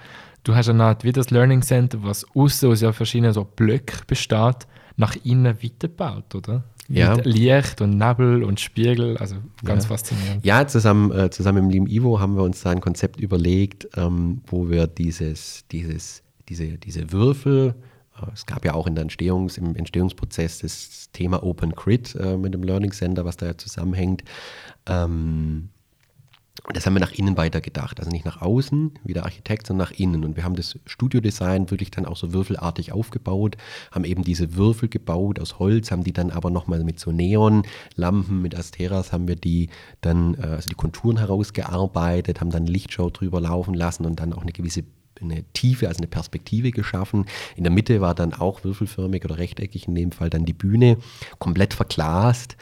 Du 0.45 0.55
hast 0.55 0.69
eine 0.69 0.85
Art 0.85 1.05
wie 1.05 1.13
das 1.13 1.31
Learning 1.31 1.63
Center, 1.63 1.99
was 2.03 2.25
außen 2.35 2.71
aus 2.71 2.81
ja 2.81 2.93
verschiedenen 2.93 3.33
so 3.33 3.45
Blöcken 3.45 4.01
besteht, 4.07 4.67
nach 4.97 5.17
innen 5.25 5.63
weitergebaut, 5.63 6.35
oder? 6.35 6.65
Ja. 6.89 7.15
Mit 7.15 7.25
Licht 7.25 7.81
und 7.81 7.99
Nebel 7.99 8.43
und 8.43 8.59
Spiegel, 8.59 9.17
also 9.19 9.37
ganz 9.65 9.85
ja. 9.85 9.91
faszinierend. 9.91 10.45
Ja, 10.45 10.67
zusammen, 10.67 11.13
äh, 11.13 11.31
zusammen 11.31 11.65
im 11.65 11.71
lieben 11.71 11.87
Ivo 11.87 12.19
haben 12.19 12.37
wir 12.37 12.43
uns 12.43 12.63
da 12.63 12.71
ein 12.71 12.81
Konzept 12.81 13.21
überlegt, 13.21 13.89
ähm, 13.97 14.43
wo 14.47 14.69
wir 14.69 14.87
dieses, 14.87 15.65
dieses 15.71 16.23
diese, 16.51 16.77
diese 16.79 17.13
Würfel, 17.13 17.75
es 18.33 18.47
gab 18.47 18.65
ja 18.65 18.75
auch 18.75 18.87
in 18.87 18.95
der 18.95 19.05
Entstehungs-, 19.05 19.59
im 19.59 19.77
Entstehungsprozess 19.77 20.61
das 20.61 21.11
Thema 21.13 21.43
Open 21.43 21.73
Grid 21.73 22.15
äh, 22.15 22.37
mit 22.37 22.55
dem 22.55 22.63
Learning 22.63 22.93
Center, 22.93 23.25
was 23.25 23.37
da 23.37 23.47
ja 23.47 23.57
zusammenhängt. 23.57 24.25
Ähm, 24.87 25.71
das 26.73 26.85
haben 26.85 26.95
wir 26.95 27.01
nach 27.01 27.13
innen 27.13 27.37
weitergedacht. 27.37 27.99
Also 28.01 28.11
nicht 28.11 28.25
nach 28.25 28.43
außen, 28.43 28.93
wie 29.05 29.15
der 29.15 29.25
Architekt, 29.25 29.67
sondern 29.67 29.89
nach 29.89 29.99
innen. 29.99 30.25
Und 30.25 30.37
wir 30.37 30.45
haben 30.45 30.57
das 30.57 30.79
Studiodesign 30.85 31.71
wirklich 31.71 31.91
dann 31.91 32.07
auch 32.07 32.17
so 32.17 32.33
würfelartig 32.33 32.93
aufgebaut, 32.93 33.57
haben 33.91 34.05
eben 34.05 34.25
diese 34.25 34.55
Würfel 34.55 34.89
gebaut 34.89 35.41
aus 35.41 35.59
Holz, 35.59 35.91
haben 35.91 36.05
die 36.05 36.13
dann 36.13 36.31
aber 36.31 36.51
nochmal 36.51 36.85
mit 36.85 37.01
so 37.01 37.13
Neonlampen, 37.13 38.43
mit 38.43 38.55
Asteras 38.55 39.13
haben 39.13 39.27
wir 39.27 39.37
die 39.37 39.71
dann, 40.01 40.35
äh, 40.35 40.47
also 40.47 40.69
die 40.69 40.75
Konturen 40.75 41.17
herausgearbeitet, 41.17 42.41
haben 42.41 42.51
dann 42.51 42.67
Lichtshow 42.67 43.11
drüber 43.11 43.41
laufen 43.41 43.75
lassen 43.75 44.05
und 44.05 44.21
dann 44.21 44.33
auch 44.33 44.43
eine 44.43 44.53
gewisse 44.53 44.85
eine 45.23 45.45
Tiefe, 45.53 45.89
also 45.89 45.99
eine 45.99 46.07
Perspektive 46.07 46.71
geschaffen. 46.71 47.27
In 47.57 47.65
der 47.65 47.73
Mitte 47.73 48.01
war 48.01 48.15
dann 48.15 48.35
auch 48.35 48.65
würfelförmig 48.65 49.25
oder 49.25 49.39
rechteckig, 49.39 49.89
in 49.89 49.95
dem 49.95 50.13
Fall 50.13 50.31
dann 50.31 50.45
die 50.45 50.53
Bühne, 50.53 50.99
komplett 51.39 51.75
verglast. 51.75 52.57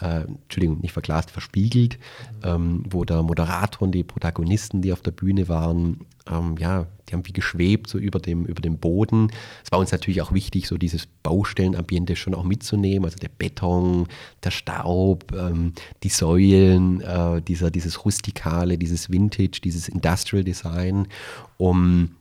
Äh, 0.00 0.22
Entschuldigung, 0.22 0.80
nicht 0.80 0.92
verglast, 0.92 1.30
verspiegelt, 1.30 1.98
ähm, 2.42 2.84
wo 2.88 3.04
der 3.04 3.22
Moderator 3.22 3.82
und 3.82 3.92
die 3.92 4.02
Protagonisten, 4.02 4.82
die 4.82 4.92
auf 4.92 5.02
der 5.02 5.12
Bühne 5.12 5.48
waren, 5.48 6.06
ähm, 6.28 6.56
ja, 6.58 6.86
die 7.08 7.12
haben 7.12 7.26
wie 7.26 7.32
geschwebt 7.32 7.88
so 7.88 7.98
über 7.98 8.18
dem, 8.18 8.44
über 8.44 8.60
dem 8.60 8.78
Boden. 8.78 9.30
Es 9.62 9.70
war 9.70 9.78
uns 9.78 9.92
natürlich 9.92 10.22
auch 10.22 10.32
wichtig, 10.32 10.66
so 10.66 10.78
dieses 10.78 11.06
Baustellenambiente 11.22 12.16
schon 12.16 12.34
auch 12.34 12.44
mitzunehmen, 12.44 13.04
also 13.04 13.18
der 13.18 13.28
Beton, 13.28 14.08
der 14.42 14.50
Staub, 14.50 15.32
ähm, 15.32 15.74
die 16.02 16.08
Säulen, 16.08 17.00
äh, 17.00 17.40
dieser, 17.42 17.70
dieses 17.70 18.04
Rustikale, 18.04 18.78
dieses 18.78 19.10
Vintage, 19.10 19.60
dieses 19.62 19.88
Industrial 19.88 20.42
Design, 20.42 21.06
um 21.56 22.16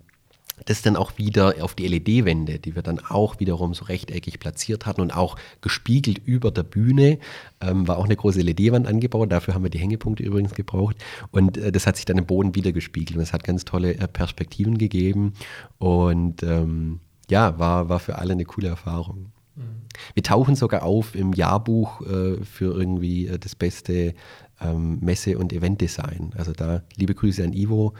das 0.65 0.81
dann 0.81 0.95
auch 0.95 1.17
wieder 1.17 1.55
auf 1.61 1.75
die 1.75 1.87
LED-Wände, 1.87 2.59
die 2.59 2.75
wir 2.75 2.81
dann 2.81 2.99
auch 2.99 3.39
wiederum 3.39 3.73
so 3.73 3.85
rechteckig 3.85 4.39
platziert 4.39 4.85
hatten 4.85 5.01
und 5.01 5.15
auch 5.15 5.35
gespiegelt 5.61 6.19
über 6.25 6.51
der 6.51 6.63
Bühne, 6.63 7.19
ähm, 7.61 7.87
war 7.87 7.97
auch 7.97 8.05
eine 8.05 8.15
große 8.15 8.41
LED-Wand 8.41 8.87
angebaut. 8.87 9.31
Dafür 9.31 9.53
haben 9.53 9.63
wir 9.63 9.69
die 9.69 9.79
Hängepunkte 9.79 10.23
übrigens 10.23 10.53
gebraucht. 10.53 10.97
Und 11.31 11.57
äh, 11.57 11.71
das 11.71 11.87
hat 11.87 11.95
sich 11.95 12.05
dann 12.05 12.17
im 12.17 12.25
Boden 12.25 12.55
wieder 12.55 12.71
gespiegelt. 12.71 13.17
Und 13.17 13.23
es 13.23 13.33
hat 13.33 13.43
ganz 13.43 13.65
tolle 13.65 13.95
äh, 13.95 14.07
Perspektiven 14.07 14.77
gegeben. 14.77 15.33
Und 15.79 16.43
ähm, 16.43 16.99
ja, 17.29 17.57
war, 17.57 17.89
war 17.89 17.99
für 17.99 18.17
alle 18.19 18.33
eine 18.33 18.45
coole 18.45 18.67
Erfahrung. 18.67 19.31
Mhm. 19.55 19.63
Wir 20.13 20.23
tauchen 20.23 20.55
sogar 20.55 20.83
auf 20.83 21.15
im 21.15 21.33
Jahrbuch 21.33 22.01
äh, 22.01 22.43
für 22.43 22.75
irgendwie 22.77 23.27
äh, 23.27 23.39
das 23.39 23.55
beste 23.55 24.13
ähm, 24.61 24.99
Messe- 25.01 25.37
und 25.37 25.51
Eventdesign. 25.51 26.31
Also 26.37 26.53
da 26.53 26.83
liebe 26.95 27.15
Grüße 27.15 27.43
an 27.43 27.53
Ivo. 27.53 27.93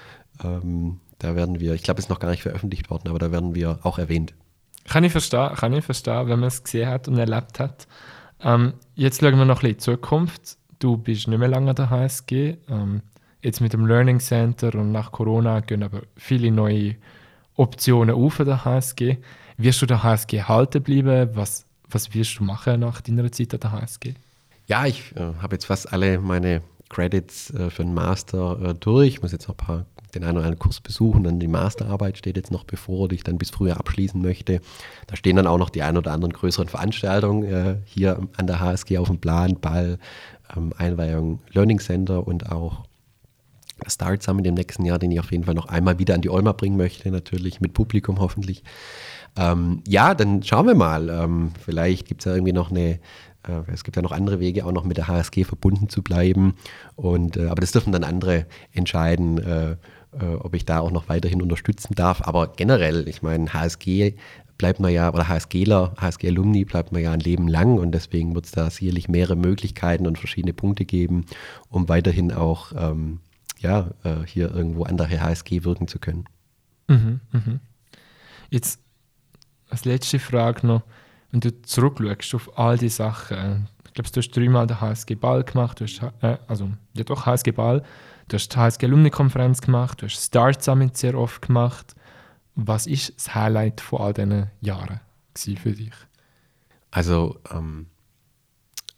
Ähm, 0.43 0.99
da 1.23 1.35
werden 1.37 1.61
wir, 1.61 1.73
ich 1.73 1.83
glaube, 1.83 1.99
es 1.99 2.05
ist 2.05 2.09
noch 2.09 2.19
gar 2.19 2.29
nicht 2.29 2.43
veröffentlicht 2.43 2.89
worden, 2.89 3.07
aber 3.07 3.17
da 3.17 3.31
werden 3.31 3.55
wir 3.55 3.79
auch 3.83 3.97
erwähnt. 3.97 4.33
Kann 4.85 5.05
ich 5.05 5.13
verstehen, 5.13 5.55
kann 5.55 5.71
ich 5.71 5.85
verstehen, 5.85 6.27
wenn 6.27 6.39
man 6.39 6.49
es 6.49 6.63
gesehen 6.63 6.89
hat 6.89 7.07
und 7.07 7.17
erlebt 7.17 7.59
hat. 7.59 7.87
Ähm, 8.41 8.73
jetzt 8.95 9.21
schauen 9.21 9.37
wir 9.37 9.45
noch 9.45 9.63
ein 9.63 9.73
bisschen 9.73 9.93
in 9.93 10.01
die 10.01 10.01
Zukunft. 10.01 10.57
Du 10.79 10.97
bist 10.97 11.29
nicht 11.29 11.39
mehr 11.39 11.47
lange 11.47 11.69
an 11.69 11.75
der 11.77 11.89
HSG. 11.89 12.57
Ähm, 12.69 13.01
jetzt 13.41 13.61
mit 13.61 13.71
dem 13.71 13.85
Learning 13.85 14.19
Center 14.19 14.75
und 14.75 14.91
nach 14.91 15.13
Corona 15.13 15.61
gehen 15.61 15.81
aber 15.81 16.01
viele 16.17 16.51
neue 16.51 16.95
Optionen 17.55 18.13
auf 18.13 18.41
an 18.41 18.47
der 18.47 18.65
HSG. 18.65 19.17
Wirst 19.55 19.81
du 19.81 19.85
der 19.85 20.03
HSG 20.03 20.43
halten 20.43 20.83
bleiben? 20.83 21.29
Was, 21.35 21.65
was 21.89 22.13
wirst 22.13 22.39
du 22.39 22.43
machen 22.43 22.81
nach 22.81 22.99
deiner 22.99 23.31
Zeit 23.31 23.53
an 23.53 23.61
der 23.61 23.71
HSG? 23.71 24.15
Ja, 24.67 24.85
ich 24.85 25.15
äh, 25.15 25.21
habe 25.41 25.55
jetzt 25.55 25.65
fast 25.65 25.93
alle 25.93 26.19
meine 26.19 26.61
Credits 26.89 27.49
äh, 27.51 27.69
für 27.69 27.83
den 27.83 27.93
Master 27.93 28.59
äh, 28.61 28.73
durch. 28.73 29.07
Ich 29.07 29.21
muss 29.21 29.31
jetzt 29.31 29.47
noch 29.47 29.55
ein 29.55 29.65
paar 29.65 29.85
den 30.15 30.23
einen 30.23 30.37
oder 30.37 30.45
anderen 30.45 30.59
Kurs 30.59 30.79
besuchen. 30.81 31.23
Dann 31.23 31.39
die 31.39 31.47
Masterarbeit 31.47 32.17
steht 32.17 32.37
jetzt 32.37 32.51
noch 32.51 32.63
bevor, 32.63 33.07
die 33.07 33.15
ich 33.15 33.23
dann 33.23 33.37
bis 33.37 33.49
früher 33.49 33.77
abschließen 33.77 34.21
möchte. 34.21 34.61
Da 35.07 35.15
stehen 35.15 35.35
dann 35.35 35.47
auch 35.47 35.57
noch 35.57 35.69
die 35.69 35.83
ein 35.83 35.97
oder 35.97 36.11
anderen 36.11 36.33
größeren 36.33 36.67
Veranstaltungen 36.67 37.43
äh, 37.43 37.77
hier 37.85 38.19
an 38.37 38.47
der 38.47 38.59
HSG 38.59 38.97
auf 38.97 39.07
dem 39.07 39.19
Plan, 39.19 39.59
Ball, 39.59 39.97
ähm, 40.55 40.73
Einweihung 40.77 41.39
Learning 41.51 41.79
Center 41.79 42.25
und 42.25 42.51
auch 42.51 42.85
Start 43.87 44.23
Summit 44.23 44.47
im 44.47 44.53
nächsten 44.53 44.85
Jahr, 44.85 44.99
den 44.99 45.11
ich 45.11 45.19
auf 45.19 45.31
jeden 45.31 45.43
Fall 45.43 45.55
noch 45.55 45.67
einmal 45.67 45.99
wieder 45.99 46.13
an 46.13 46.21
die 46.21 46.29
Olma 46.29 46.53
bringen 46.53 46.77
möchte, 46.77 47.09
natürlich 47.11 47.59
mit 47.59 47.73
Publikum 47.73 48.19
hoffentlich. 48.19 48.63
Ähm, 49.35 49.81
ja, 49.87 50.13
dann 50.13 50.43
schauen 50.43 50.67
wir 50.67 50.75
mal. 50.75 51.09
Ähm, 51.09 51.51
vielleicht 51.59 52.07
gibt 52.07 52.21
es 52.21 52.25
ja 52.25 52.33
irgendwie 52.33 52.53
noch 52.53 52.69
eine, 52.69 52.99
äh, 53.47 53.71
es 53.71 53.83
gibt 53.83 53.95
ja 53.95 54.01
noch 54.01 54.11
andere 54.11 54.39
Wege, 54.39 54.65
auch 54.65 54.71
noch 54.71 54.83
mit 54.83 54.97
der 54.97 55.07
HSG 55.07 55.43
verbunden 55.43 55.89
zu 55.89 56.03
bleiben. 56.03 56.53
Und, 56.95 57.37
äh, 57.37 57.47
aber 57.47 57.61
das 57.61 57.71
dürfen 57.71 57.91
dann 57.91 58.03
andere 58.03 58.45
entscheiden, 58.73 59.77
äh, 60.19 60.23
äh, 60.23 60.35
ob 60.35 60.53
ich 60.55 60.65
da 60.65 60.79
auch 60.79 60.91
noch 60.91 61.09
weiterhin 61.09 61.41
unterstützen 61.41 61.95
darf. 61.95 62.21
Aber 62.21 62.47
generell, 62.47 63.07
ich 63.07 63.21
meine, 63.21 63.53
HSG 63.53 64.13
bleibt 64.57 64.79
man 64.79 64.91
ja, 64.91 65.11
oder 65.11 65.27
HSGler, 65.27 65.93
HSG-Alumni 65.97 66.65
bleibt 66.65 66.91
man 66.91 67.01
ja 67.01 67.11
ein 67.11 67.19
Leben 67.19 67.47
lang 67.47 67.77
und 67.77 67.91
deswegen 67.91 68.35
wird 68.35 68.45
es 68.45 68.51
da 68.51 68.69
sicherlich 68.69 69.09
mehrere 69.09 69.35
Möglichkeiten 69.35 70.07
und 70.07 70.17
verschiedene 70.17 70.53
Punkte 70.53 70.85
geben, 70.85 71.25
um 71.69 71.89
weiterhin 71.89 72.31
auch 72.31 72.71
ähm, 72.75 73.19
ja, 73.59 73.91
äh, 74.03 74.25
hier 74.25 74.53
irgendwo 74.53 74.83
an 74.83 74.97
der 74.97 75.09
HSG 75.09 75.63
wirken 75.63 75.87
zu 75.87 75.99
können. 75.99 76.25
Mhm, 76.87 77.19
mh. 77.31 77.59
Jetzt 78.49 78.79
als 79.69 79.85
letzte 79.85 80.19
Frage 80.19 80.67
noch, 80.67 80.83
wenn 81.31 81.39
du 81.39 81.61
zurückschaust 81.63 82.35
auf 82.35 82.59
all 82.59 82.77
die 82.77 82.89
Sachen, 82.89 83.67
ich 83.85 83.93
glaube, 83.93 84.09
du 84.11 84.19
hast 84.19 84.31
dreimal 84.31 84.67
den 84.67 84.79
HSG 84.79 85.15
Ball 85.15 85.43
gemacht, 85.43 85.79
du 85.79 85.85
hast, 85.85 86.01
äh, 86.21 86.37
also 86.47 86.69
ja 86.93 87.03
doch 87.03 87.25
HSG 87.25 87.51
Ball, 87.51 87.83
Du 88.27 88.35
hast 88.35 88.49
die 88.49 88.57
HSG 88.57 88.85
Alumni-Konferenz 88.85 89.61
gemacht, 89.61 90.01
du 90.01 90.05
hast 90.05 90.25
Start 90.25 90.63
Summit 90.63 90.97
sehr 90.97 91.15
oft 91.15 91.41
gemacht. 91.41 91.95
Was 92.55 92.87
ist 92.87 93.15
das 93.15 93.33
Highlight 93.33 93.81
von 93.81 94.01
all 94.01 94.13
diesen 94.13 94.49
Jahren 94.61 94.99
für 95.35 95.71
dich? 95.71 95.93
Also 96.91 97.39
ähm, 97.51 97.87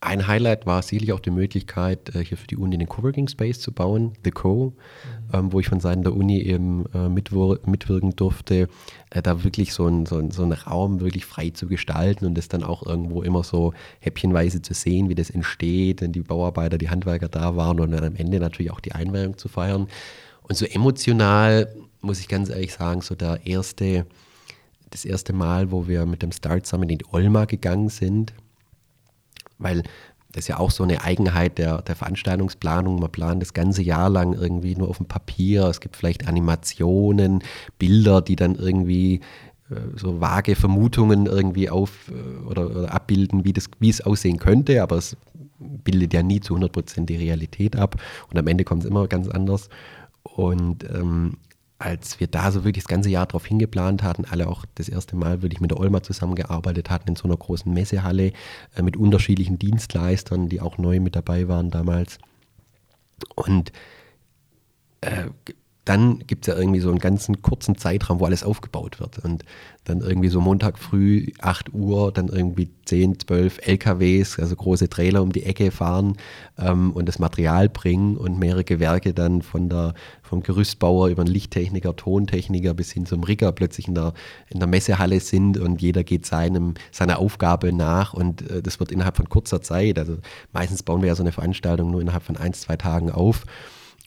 ein 0.01 0.27
Highlight 0.27 0.65
war 0.65 0.81
sicherlich 0.81 1.13
auch 1.13 1.19
die 1.19 1.31
Möglichkeit, 1.31 2.15
äh, 2.15 2.23
hier 2.23 2.37
für 2.37 2.47
die 2.47 2.57
Uni 2.57 2.77
den 2.77 2.87
Coworking 2.87 3.27
Space 3.27 3.59
zu 3.59 3.71
bauen, 3.71 4.13
The 4.23 4.31
Co, 4.31 4.73
mhm. 4.73 5.29
ähm, 5.33 5.53
wo 5.53 5.59
ich 5.59 5.67
von 5.67 5.79
Seiten 5.79 6.03
der 6.03 6.13
Uni 6.13 6.41
eben 6.41 6.85
äh, 6.93 7.09
mitwir 7.09 7.59
mitwirken 7.65 8.15
durfte, 8.15 8.67
äh, 9.09 9.21
da 9.21 9.43
wirklich 9.43 9.73
so, 9.73 9.87
ein, 9.87 10.05
so, 10.05 10.17
ein, 10.17 10.31
so 10.31 10.43
einen 10.43 10.53
Raum 10.53 10.99
wirklich 10.99 11.25
frei 11.25 11.49
zu 11.49 11.67
gestalten 11.67 12.25
und 12.25 12.37
das 12.37 12.47
dann 12.47 12.63
auch 12.63 12.85
irgendwo 12.85 13.23
immer 13.23 13.43
so 13.43 13.73
häppchenweise 13.99 14.61
zu 14.61 14.73
sehen, 14.73 15.09
wie 15.09 15.15
das 15.15 15.29
entsteht, 15.29 16.01
wenn 16.01 16.11
die 16.11 16.21
Bauarbeiter, 16.21 16.77
die 16.77 16.89
Handwerker 16.89 17.29
da 17.29 17.55
waren 17.55 17.79
und 17.79 17.91
dann 17.91 18.03
am 18.03 18.15
Ende 18.15 18.39
natürlich 18.39 18.71
auch 18.71 18.81
die 18.81 18.93
Einweihung 18.93 19.37
zu 19.37 19.47
feiern. 19.47 19.87
Und 20.43 20.55
so 20.55 20.65
emotional, 20.65 21.73
muss 22.01 22.19
ich 22.19 22.27
ganz 22.27 22.49
ehrlich 22.49 22.73
sagen, 22.73 23.01
so 23.01 23.15
der 23.15 23.47
erste, 23.47 24.05
das 24.91 25.03
erste 25.03 25.33
Mal, 25.33 25.71
wo 25.71 25.87
wir 25.87 26.05
mit 26.05 26.21
dem 26.21 26.31
Start 26.31 26.67
Summit 26.67 26.91
in 26.91 26.99
die 26.99 27.05
Olma 27.11 27.45
gegangen 27.45 27.89
sind, 27.89 28.33
weil 29.57 29.83
das 30.31 30.43
ist 30.43 30.47
ja 30.49 30.59
auch 30.59 30.71
so 30.71 30.83
eine 30.83 31.01
Eigenheit 31.01 31.57
der, 31.57 31.81
der 31.81 31.95
Veranstaltungsplanung. 31.95 32.99
Man 32.99 33.11
plant 33.11 33.41
das 33.41 33.53
ganze 33.53 33.81
Jahr 33.81 34.09
lang 34.09 34.33
irgendwie 34.33 34.75
nur 34.75 34.89
auf 34.89 34.97
dem 34.97 35.05
Papier. 35.05 35.63
Es 35.67 35.79
gibt 35.79 35.95
vielleicht 35.95 36.27
Animationen, 36.27 37.41
Bilder, 37.79 38.21
die 38.21 38.35
dann 38.35 38.55
irgendwie 38.55 39.21
äh, 39.69 39.75
so 39.95 40.19
vage 40.19 40.55
Vermutungen 40.55 41.25
irgendwie 41.25 41.69
auf 41.69 42.11
äh, 42.11 42.45
oder, 42.45 42.69
oder, 42.69 42.93
abbilden, 42.93 43.45
wie, 43.45 43.53
das, 43.53 43.69
wie 43.79 43.89
es 43.89 44.01
aussehen 44.01 44.37
könnte, 44.37 44.83
aber 44.83 44.97
es 44.97 45.15
bildet 45.57 46.13
ja 46.13 46.21
nie 46.21 46.41
zu 46.41 46.55
100% 46.55 47.05
die 47.05 47.15
Realität 47.15 47.77
ab 47.77 47.95
und 48.29 48.37
am 48.37 48.47
Ende 48.47 48.65
kommt 48.65 48.83
es 48.83 48.89
immer 48.89 49.07
ganz 49.07 49.29
anders. 49.29 49.69
Und 50.23 50.83
ähm, 50.83 51.37
als 51.85 52.19
wir 52.19 52.25
da 52.25 52.51
so 52.51 52.63
wirklich 52.63 52.83
das 52.83 52.89
ganze 52.89 53.09
Jahr 53.09 53.27
drauf 53.27 53.45
hingeplant 53.45 54.01
hatten, 54.01 54.25
alle 54.25 54.47
auch 54.47 54.65
das 54.73 54.89
erste 54.89 55.15
Mal 55.15 55.43
wirklich 55.43 55.61
mit 55.61 55.69
der 55.69 55.79
Olma 55.79 56.01
zusammengearbeitet 56.01 56.89
hatten 56.89 57.09
in 57.09 57.15
so 57.15 57.25
einer 57.25 57.37
großen 57.37 57.71
Messehalle 57.71 58.33
äh, 58.75 58.81
mit 58.81 58.97
unterschiedlichen 58.97 59.59
Dienstleistern, 59.59 60.49
die 60.49 60.61
auch 60.61 60.79
neu 60.79 60.99
mit 60.99 61.15
dabei 61.15 61.47
waren 61.47 61.69
damals. 61.69 62.17
Und 63.35 63.71
äh, 65.01 65.27
dann 65.85 66.19
gibt 66.25 66.47
es 66.47 66.53
ja 66.53 66.59
irgendwie 66.59 66.79
so 66.79 66.89
einen 66.89 66.99
ganzen 66.99 67.43
kurzen 67.43 67.77
Zeitraum, 67.77 68.19
wo 68.19 68.25
alles 68.25 68.43
aufgebaut 68.43 68.99
wird. 68.99 69.19
Und 69.19 69.45
dann 69.83 70.01
irgendwie 70.01 70.29
so 70.29 70.41
Montag 70.41 70.79
früh, 70.79 71.31
8 71.39 71.73
Uhr, 71.73 72.11
dann 72.11 72.27
irgendwie 72.27 72.71
10, 72.85 73.19
12 73.19 73.59
LKWs, 73.67 74.39
also 74.39 74.55
große 74.55 74.89
Trailer 74.89 75.21
um 75.21 75.31
die 75.31 75.43
Ecke 75.43 75.69
fahren 75.69 76.17
ähm, 76.57 76.91
und 76.91 77.07
das 77.07 77.19
Material 77.19 77.69
bringen 77.69 78.17
und 78.17 78.39
mehrere 78.39 78.63
Gewerke 78.63 79.13
dann 79.13 79.43
von 79.43 79.69
der, 79.69 79.93
vom 80.23 80.41
Gerüstbauer 80.41 81.09
über 81.09 81.23
den 81.23 81.31
Lichttechniker, 81.31 81.95
Tontechniker 81.95 82.73
bis 82.73 82.91
hin 82.91 83.05
zum 83.05 83.23
Rigger 83.23 83.51
plötzlich 83.51 83.87
in 83.87 83.93
der, 83.93 84.13
in 84.49 84.57
der 84.57 84.67
Messehalle 84.67 85.19
sind 85.19 85.59
und 85.59 85.83
jeder 85.83 86.03
geht 86.03 86.25
seinem, 86.25 86.73
seiner 86.91 87.19
Aufgabe 87.19 87.71
nach 87.71 88.15
und 88.15 88.49
äh, 88.49 88.63
das 88.63 88.79
wird 88.79 88.91
innerhalb 88.91 89.17
von 89.17 89.29
kurzer 89.29 89.61
Zeit, 89.61 89.99
also 89.99 90.17
meistens 90.51 90.81
bauen 90.81 91.01
wir 91.01 91.09
ja 91.09 91.15
so 91.15 91.23
eine 91.23 91.31
Veranstaltung 91.31 91.91
nur 91.91 92.01
innerhalb 92.01 92.23
von 92.23 92.37
ein, 92.37 92.53
zwei 92.53 92.75
Tagen 92.75 93.11
auf 93.11 93.43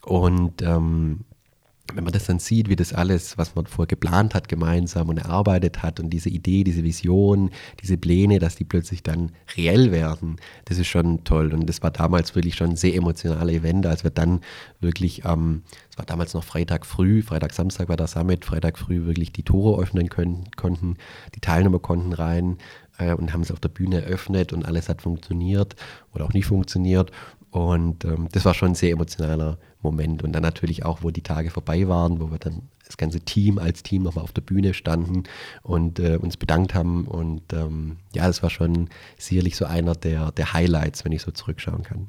und 0.04 0.60
ähm, 0.62 1.20
wenn 1.94 2.04
man 2.04 2.12
das 2.12 2.26
dann 2.26 2.38
sieht, 2.38 2.68
wie 2.68 2.76
das 2.76 2.92
alles, 2.92 3.38
was 3.38 3.54
man 3.54 3.66
vorher 3.66 3.88
geplant 3.88 4.34
hat, 4.34 4.48
gemeinsam 4.48 5.08
und 5.08 5.18
erarbeitet 5.18 5.82
hat 5.82 6.00
und 6.00 6.10
diese 6.10 6.28
Idee, 6.28 6.64
diese 6.64 6.84
Vision, 6.84 7.50
diese 7.82 7.96
Pläne, 7.96 8.38
dass 8.38 8.56
die 8.56 8.64
plötzlich 8.64 9.02
dann 9.02 9.32
reell 9.56 9.92
werden, 9.92 10.36
das 10.66 10.78
ist 10.78 10.88
schon 10.88 11.24
toll. 11.24 11.52
Und 11.52 11.66
das 11.66 11.82
war 11.82 11.90
damals 11.90 12.34
wirklich 12.34 12.54
schon 12.54 12.70
ein 12.70 12.76
sehr 12.76 12.94
emotionales 12.94 13.54
Event, 13.54 13.86
als 13.86 14.04
wir 14.04 14.10
dann 14.10 14.40
wirklich 14.80 15.24
ähm, 15.24 15.62
es 15.90 15.98
war 15.98 16.06
damals 16.06 16.34
noch 16.34 16.44
Freitag 16.44 16.86
früh, 16.86 17.22
Freitag, 17.22 17.52
Samstag 17.52 17.88
war 17.88 17.96
der 17.96 18.06
Summit, 18.06 18.44
Freitag 18.44 18.78
früh 18.78 19.06
wirklich 19.06 19.32
die 19.32 19.42
Tore 19.42 19.82
öffnen 19.82 20.08
können, 20.08 20.44
konnten, 20.56 20.96
die 21.34 21.40
Teilnehmer 21.40 21.80
konnten 21.80 22.12
rein 22.12 22.58
äh, 22.98 23.14
und 23.14 23.32
haben 23.32 23.40
es 23.40 23.50
auf 23.50 23.58
der 23.58 23.68
Bühne 23.68 24.02
eröffnet 24.02 24.52
und 24.52 24.64
alles 24.64 24.88
hat 24.88 25.02
funktioniert 25.02 25.74
oder 26.14 26.24
auch 26.24 26.32
nicht 26.32 26.46
funktioniert. 26.46 27.10
Und 27.50 28.04
ähm, 28.04 28.28
das 28.32 28.44
war 28.44 28.54
schon 28.54 28.72
ein 28.72 28.74
sehr 28.74 28.92
emotionaler 28.92 29.58
Moment. 29.80 30.22
Und 30.22 30.32
dann 30.32 30.42
natürlich 30.42 30.84
auch, 30.84 31.02
wo 31.02 31.10
die 31.10 31.22
Tage 31.22 31.50
vorbei 31.50 31.88
waren, 31.88 32.20
wo 32.20 32.30
wir 32.30 32.38
dann 32.38 32.62
das 32.84 32.96
ganze 32.96 33.20
Team 33.20 33.58
als 33.58 33.82
Team 33.82 34.02
nochmal 34.02 34.24
auf 34.24 34.32
der 34.32 34.42
Bühne 34.42 34.74
standen 34.74 35.24
und 35.62 35.98
äh, 35.98 36.16
uns 36.16 36.36
bedankt 36.36 36.74
haben. 36.74 37.06
Und 37.06 37.52
ähm, 37.52 37.96
ja, 38.14 38.26
das 38.26 38.42
war 38.42 38.50
schon 38.50 38.88
sicherlich 39.16 39.56
so 39.56 39.64
einer 39.64 39.94
der, 39.94 40.32
der 40.32 40.52
Highlights, 40.52 41.04
wenn 41.04 41.12
ich 41.12 41.22
so 41.22 41.30
zurückschauen 41.30 41.82
kann. 41.82 42.08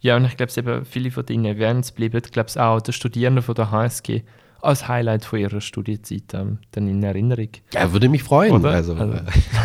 Ja, 0.00 0.16
und 0.16 0.24
ich 0.24 0.36
glaube, 0.36 0.84
viele 0.84 1.10
von 1.10 1.26
den 1.26 1.44
Events 1.44 1.92
bleiben, 1.92 2.20
glaube 2.20 2.48
ich, 2.50 2.58
auch 2.58 2.80
der 2.80 2.92
Studierenden 2.92 3.42
von 3.42 3.54
der 3.54 3.70
HSG 3.70 4.22
als 4.62 4.86
Highlight 4.86 5.24
von 5.24 5.40
ihrer 5.40 5.60
Studiezeit 5.60 6.34
ähm, 6.34 6.58
dann 6.70 6.86
in 6.88 7.02
Erinnerung. 7.02 7.48
Ja, 7.74 7.92
würde 7.92 8.08
mich 8.08 8.22
freuen. 8.22 8.52
Oder? 8.52 8.70
Also, 8.70 8.94
also, 8.94 9.18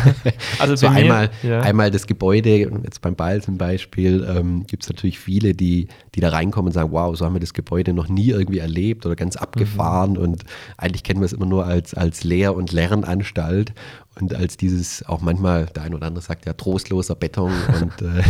also 0.58 0.76
so 0.76 0.88
einmal, 0.88 1.30
ja. 1.42 1.60
einmal 1.60 1.90
das 1.90 2.06
Gebäude, 2.06 2.70
jetzt 2.82 3.00
beim 3.00 3.14
Ball 3.14 3.40
zum 3.40 3.58
Beispiel, 3.58 4.26
ähm, 4.28 4.66
gibt 4.66 4.82
es 4.82 4.88
natürlich 4.88 5.18
viele, 5.18 5.54
die, 5.54 5.88
die 6.14 6.20
da 6.20 6.30
reinkommen 6.30 6.68
und 6.68 6.72
sagen, 6.72 6.90
wow, 6.92 7.16
so 7.16 7.24
haben 7.24 7.34
wir 7.34 7.40
das 7.40 7.54
Gebäude 7.54 7.92
noch 7.92 8.08
nie 8.08 8.30
irgendwie 8.30 8.58
erlebt 8.58 9.06
oder 9.06 9.14
ganz 9.14 9.36
abgefahren 9.36 10.12
mhm. 10.12 10.18
und 10.18 10.44
eigentlich 10.76 11.04
kennen 11.04 11.20
wir 11.20 11.26
es 11.26 11.32
immer 11.32 11.46
nur 11.46 11.64
als, 11.64 11.94
als 11.94 12.24
Lehr- 12.24 12.54
und 12.54 12.72
Lernanstalt 12.72 13.72
und 14.20 14.34
als 14.34 14.56
dieses 14.56 15.06
auch 15.06 15.20
manchmal, 15.20 15.66
der 15.66 15.84
ein 15.84 15.94
oder 15.94 16.06
andere 16.06 16.24
sagt 16.24 16.46
ja, 16.46 16.52
trostloser 16.52 17.14
Beton 17.14 17.52
und 17.80 18.02
äh, 18.02 18.22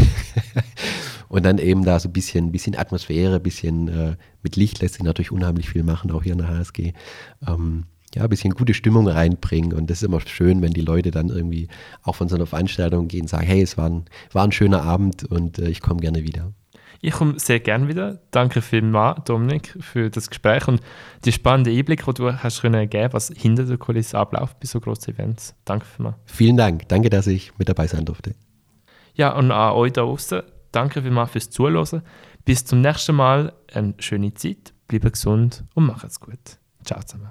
Und 1.28 1.44
dann 1.44 1.58
eben 1.58 1.84
da 1.84 1.98
so 1.98 2.08
ein 2.08 2.12
bisschen, 2.12 2.52
bisschen 2.52 2.76
Atmosphäre, 2.76 3.36
ein 3.36 3.42
bisschen 3.42 3.88
äh, 3.88 4.16
mit 4.42 4.56
Licht 4.56 4.80
lässt 4.80 4.94
sich 4.94 5.02
natürlich 5.02 5.32
unheimlich 5.32 5.68
viel 5.68 5.82
machen, 5.82 6.10
auch 6.10 6.22
hier 6.22 6.32
in 6.32 6.38
der 6.38 6.48
HSG. 6.48 6.92
Ähm, 7.46 7.84
ja, 8.14 8.22
ein 8.22 8.28
bisschen 8.28 8.54
gute 8.54 8.74
Stimmung 8.74 9.06
reinbringen. 9.06 9.72
Und 9.72 9.90
das 9.90 9.98
ist 9.98 10.04
immer 10.04 10.20
schön, 10.20 10.62
wenn 10.62 10.72
die 10.72 10.80
Leute 10.80 11.10
dann 11.10 11.28
irgendwie 11.28 11.68
auch 12.02 12.14
von 12.14 12.28
so 12.28 12.36
einer 12.36 12.46
Veranstaltung 12.46 13.08
gehen 13.08 13.22
und 13.22 13.28
sagen, 13.28 13.46
hey, 13.46 13.62
es 13.62 13.76
war 13.76 13.90
ein, 13.90 14.04
war 14.32 14.44
ein 14.44 14.52
schöner 14.52 14.82
Abend 14.82 15.24
und 15.24 15.58
äh, 15.58 15.68
ich 15.68 15.80
komme 15.80 16.00
gerne 16.00 16.22
wieder. 16.22 16.52
Ich 17.00 17.12
komme 17.12 17.38
sehr 17.38 17.60
gerne 17.60 17.86
wieder. 17.86 18.18
Danke 18.32 18.60
vielmals, 18.60 19.22
Dominik, 19.24 19.76
für 19.80 20.10
das 20.10 20.28
Gespräch 20.28 20.66
und 20.66 20.80
die 21.24 21.30
spannende 21.30 21.70
Einblick, 21.70 22.04
die 22.04 22.14
du 22.14 22.32
hast 22.42 22.60
können 22.60 22.90
geben, 22.90 23.12
was 23.12 23.32
hinter 23.36 23.64
der 23.64 23.78
Kulisse 23.78 24.18
abläuft 24.18 24.58
bei 24.58 24.66
so 24.66 24.80
großen 24.80 25.14
Events. 25.14 25.54
Danke 25.64 25.86
vielmals. 25.86 26.16
Vielen 26.24 26.56
Dank. 26.56 26.88
Danke, 26.88 27.08
dass 27.08 27.28
ich 27.28 27.56
mit 27.56 27.68
dabei 27.68 27.86
sein 27.86 28.04
durfte. 28.04 28.34
Ja, 29.14 29.36
und 29.36 29.52
an 29.52 29.74
euch 29.74 29.92
da 29.92 30.02
draußen, 30.02 30.42
danke 30.72 31.02
vielmals 31.02 31.30
fürs 31.30 31.50
Zuhören. 31.50 32.02
Bis 32.44 32.64
zum 32.64 32.80
nächsten 32.80 33.16
Mal. 33.16 33.52
Eine 33.72 33.94
schöne 33.98 34.32
Zeit, 34.34 34.72
bleibt 34.86 35.12
gesund 35.12 35.64
und 35.74 35.86
macht's 35.86 36.20
gut. 36.20 36.58
Ciao 36.84 37.00
zusammen. 37.02 37.30